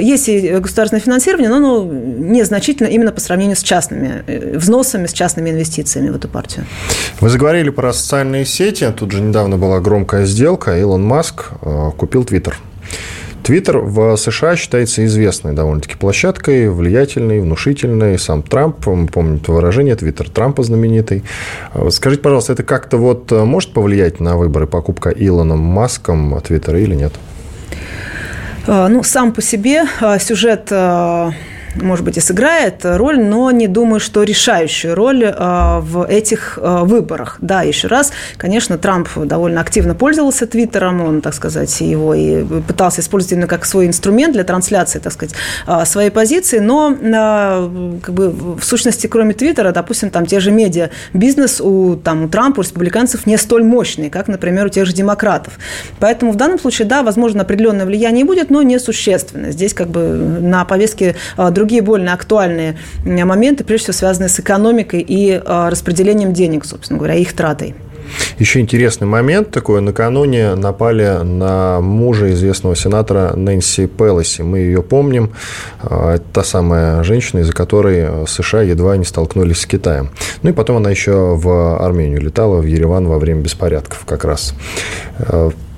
[0.00, 5.50] есть и государственное финансирование, но оно незначительно именно по сравнению с частными взносами, с частными
[5.50, 6.66] инвестициями в эту партию.
[7.20, 8.90] Вы заговорили про социальные сети.
[8.96, 10.78] Тут же недавно была громкая сделка.
[10.78, 11.50] Илон Маск
[11.96, 12.58] купил Твиттер.
[13.42, 18.18] Твиттер в США считается известной довольно-таки площадкой, влиятельной, внушительной.
[18.18, 21.24] Сам Трамп, помните выражение, Твиттер Трампа знаменитый.
[21.90, 27.12] Скажите, пожалуйста, это как-то вот может повлиять на выборы покупка Илоном Маском Твиттера или нет?
[28.66, 31.32] А, ну, сам по себе а, сюжет а,
[31.76, 36.84] может быть, и сыграет роль, но не думаю, что решающую роль а, в этих а,
[36.84, 37.38] выборах.
[37.40, 43.00] Да, еще раз, конечно, Трамп довольно активно пользовался Твиттером, он, так сказать, его и пытался
[43.00, 45.34] использовать именно как свой инструмент для трансляции, так сказать,
[45.66, 46.90] а, своей позиции, но
[48.02, 52.28] как бы в сущности, кроме Твиттера, допустим, там те же медиа, бизнес у, там, у
[52.28, 55.58] Трампа, у республиканцев не столь мощный, как, например, у тех же демократов.
[55.98, 59.52] Поэтому в данном случае, да, возможно, определенное влияние будет, но не существенное.
[59.52, 61.16] Здесь как бы на повестке
[61.60, 67.16] другие более актуальные моменты, прежде всего связанные с экономикой и а, распределением денег, собственно говоря,
[67.16, 67.74] их тратой.
[68.38, 69.82] Еще интересный момент такой.
[69.82, 74.40] Накануне напали на мужа известного сенатора Нэнси Пелоси.
[74.40, 75.32] Мы ее помним.
[75.82, 80.08] А, это та самая женщина, из-за которой США едва не столкнулись с Китаем.
[80.42, 84.54] Ну и потом она еще в Армению летала, в Ереван во время беспорядков как раз.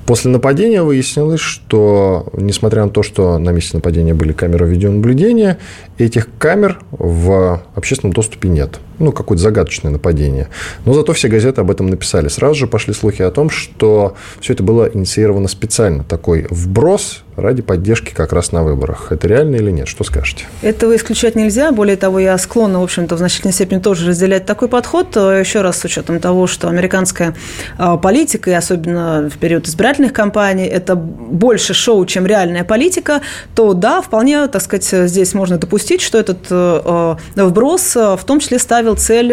[0.06, 5.58] После нападения выяснилось, что, несмотря на то, что на месте нападения были камеры видеонаблюдения,
[5.98, 8.78] этих камер в общественном доступе нет.
[8.98, 10.48] Ну, какое-то загадочное нападение.
[10.84, 12.28] Но зато все газеты об этом написали.
[12.28, 16.04] Сразу же пошли слухи о том, что все это было инициировано специально.
[16.04, 19.10] Такой вброс ради поддержки как раз на выборах.
[19.10, 19.88] Это реально или нет?
[19.88, 20.44] Что скажете?
[20.60, 21.72] Этого исключать нельзя.
[21.72, 25.16] Более того, я склонна, в общем-то, в значительной степени тоже разделять такой подход.
[25.16, 27.34] Еще раз с учетом того, что американская
[27.78, 33.20] а, политика, и особенно в период избирательных кампаний, это больше шоу, чем реальная политика,
[33.54, 38.24] то да, вполне, так сказать, здесь можно допустить, что этот э, э, вброс э, в
[38.24, 39.32] том числе ставил цель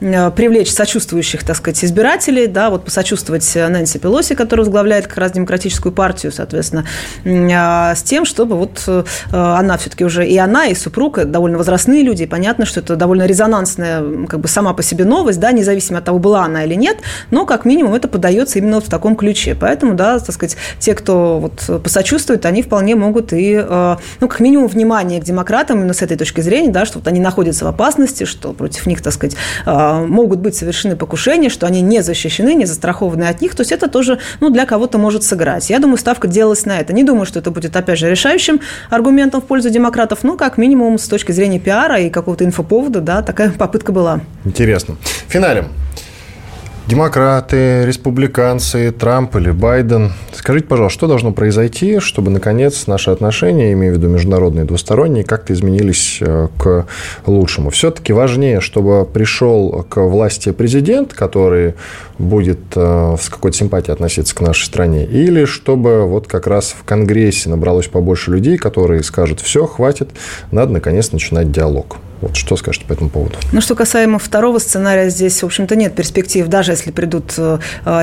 [0.00, 5.92] привлечь сочувствующих, так сказать, избирателей, да, вот посочувствовать Нэнси Пелоси, которая возглавляет как раз демократическую
[5.92, 6.84] партию, соответственно,
[7.24, 8.88] а, с тем, чтобы вот
[9.32, 13.26] она все-таки уже и она, и супруг довольно возрастные люди, и понятно, что это довольно
[13.26, 16.98] резонансная как бы сама по себе новость, да, независимо от того, была она или нет,
[17.30, 19.54] но как минимум это подается именно в таком ключе.
[19.58, 24.40] Поэтому, да, так сказать, те, кто вот посочувствует, они вполне могут и, э, ну, как
[24.40, 27.68] минимум, внимание к демократам именно с этой точки зрения, да, что вот они находятся в
[27.68, 32.54] опасности, что против них, так сказать, э, могут быть совершены покушения, что они не защищены,
[32.54, 33.54] не застрахованы от них.
[33.54, 35.70] То есть это тоже, ну, для кого-то может сыграть.
[35.70, 36.92] Я думаю, ставка делалась на это.
[36.92, 38.60] Не думаю, что это будет, опять же, решающим
[38.90, 43.22] аргументом в пользу демократов, но как минимум с точки зрения пиара и какого-то инфоповода, да,
[43.22, 44.20] такая попытка была.
[44.44, 44.96] Интересно.
[45.28, 45.66] Финалем.
[46.86, 50.12] Демократы, республиканцы, Трамп или Байден.
[50.32, 55.52] Скажите, пожалуйста, что должно произойти, чтобы, наконец, наши отношения, имею в виду международные двусторонние, как-то
[55.52, 56.86] изменились э, к
[57.26, 57.70] лучшему?
[57.70, 61.74] Все-таки важнее, чтобы пришел к власти президент, который
[62.20, 66.84] будет э, с какой-то симпатией относиться к нашей стране, или чтобы вот как раз в
[66.84, 70.10] Конгрессе набралось побольше людей, которые скажут, все, хватит,
[70.52, 71.96] надо, наконец, начинать диалог?
[72.20, 73.36] Вот что скажете по этому поводу?
[73.52, 77.58] Ну, что касаемо второго сценария, здесь, в общем-то, нет перспектив, даже если придут э,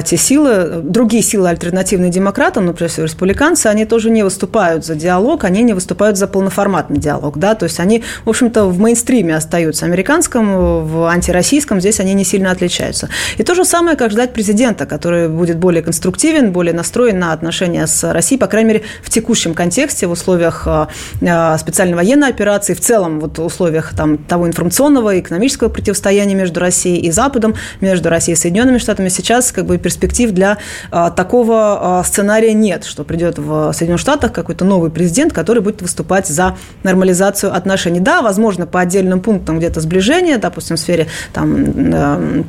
[0.05, 5.63] те силы, другие силы альтернативные демократам, например, республиканцы, они тоже не выступают за диалог, они
[5.63, 9.85] не выступают за полноформатный диалог, да, то есть они, в общем-то, в мейнстриме остаются.
[9.85, 13.09] Американском, в антироссийском здесь они не сильно отличаются.
[13.37, 17.87] И то же самое, как ждать президента, который будет более конструктивен, более настроен на отношения
[17.87, 20.87] с Россией, по крайней мере, в текущем контексте, в условиях э,
[21.21, 26.59] э, специальной военной операции, в целом вот условиях там, того информационного и экономического противостояния между
[26.59, 30.57] Россией и Западом, между Россией и Соединенными Штатами, сейчас как бы перспектив для
[30.91, 35.81] а, такого а, сценария нет, что придет в Соединенных Штатах какой-то новый президент, который будет
[35.81, 37.99] выступать за нормализацию отношений.
[37.99, 42.45] Да, возможно, по отдельным пунктам где-то сближение, допустим, в сфере там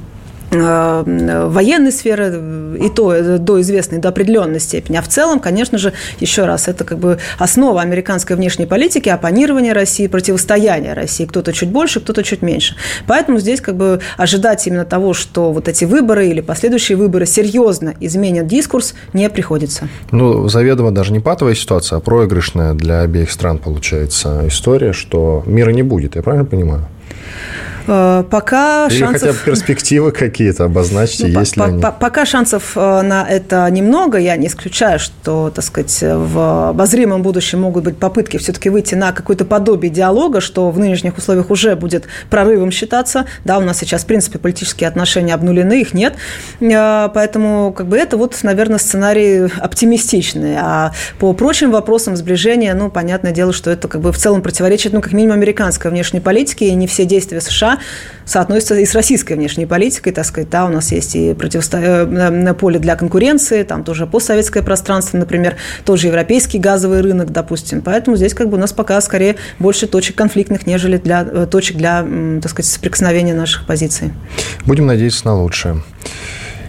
[0.55, 4.97] военной сферы, и то до известной, до определенной степени.
[4.97, 9.73] А в целом, конечно же, еще раз, это как бы основа американской внешней политики, оппонирование
[9.73, 11.27] России, противостояние России.
[11.27, 12.77] Кто-то чуть больше, кто-то чуть меньше.
[13.07, 17.95] Поэтому здесь как бы ожидать именно того, что вот эти выборы или последующие выборы серьезно
[18.01, 19.89] изменят дискурс, не приходится.
[20.11, 25.71] Ну, заведомо даже не патовая ситуация, а проигрышная для обеих стран получается история, что мира
[25.71, 26.87] не будет, я правильно понимаю?
[27.87, 29.21] Э, пока Или шансов...
[29.21, 31.83] хотя бы перспективы какие-то обозначьте, ну, есть по, ли они?
[31.83, 34.19] Пока шансов э, на это немного.
[34.19, 39.13] Я не исключаю, что, так сказать, в обозримом будущем могут быть попытки все-таки выйти на
[39.13, 43.27] какое-то подобие диалога, что в нынешних условиях уже будет прорывом считаться.
[43.45, 46.15] Да, у нас сейчас, в принципе, политические отношения обнулены, их нет.
[46.61, 50.57] Э, поэтому, как бы, это вот, наверное, сценарий оптимистичный.
[50.59, 54.93] А по прочим вопросам сближения, ну, понятное дело, что это как бы в целом противоречит,
[54.93, 57.74] ну, как минимум, американской внешней политике, и не все действия США
[58.25, 62.55] соотносится и с российской внешней политикой, так сказать, да, у нас есть и противостояние э,
[62.55, 68.17] поле для конкуренции, там тоже постсоветское пространство, например, тот же европейский газовый рынок, допустим, поэтому
[68.17, 72.05] здесь как бы у нас пока скорее больше точек конфликтных, нежели для, э, точек для,
[72.41, 74.13] так сказать, соприкосновения наших позиций.
[74.65, 75.83] Будем надеяться на лучшее.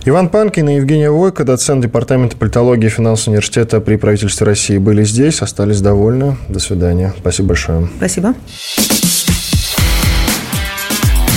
[0.08, 5.04] Иван Панкин и Евгения Войко, доцент Департамента политологии и финансового университета при правительстве России, были
[5.04, 6.38] здесь, остались довольны.
[6.48, 7.12] До свидания.
[7.18, 7.90] Спасибо большое.
[7.98, 8.36] Спасибо.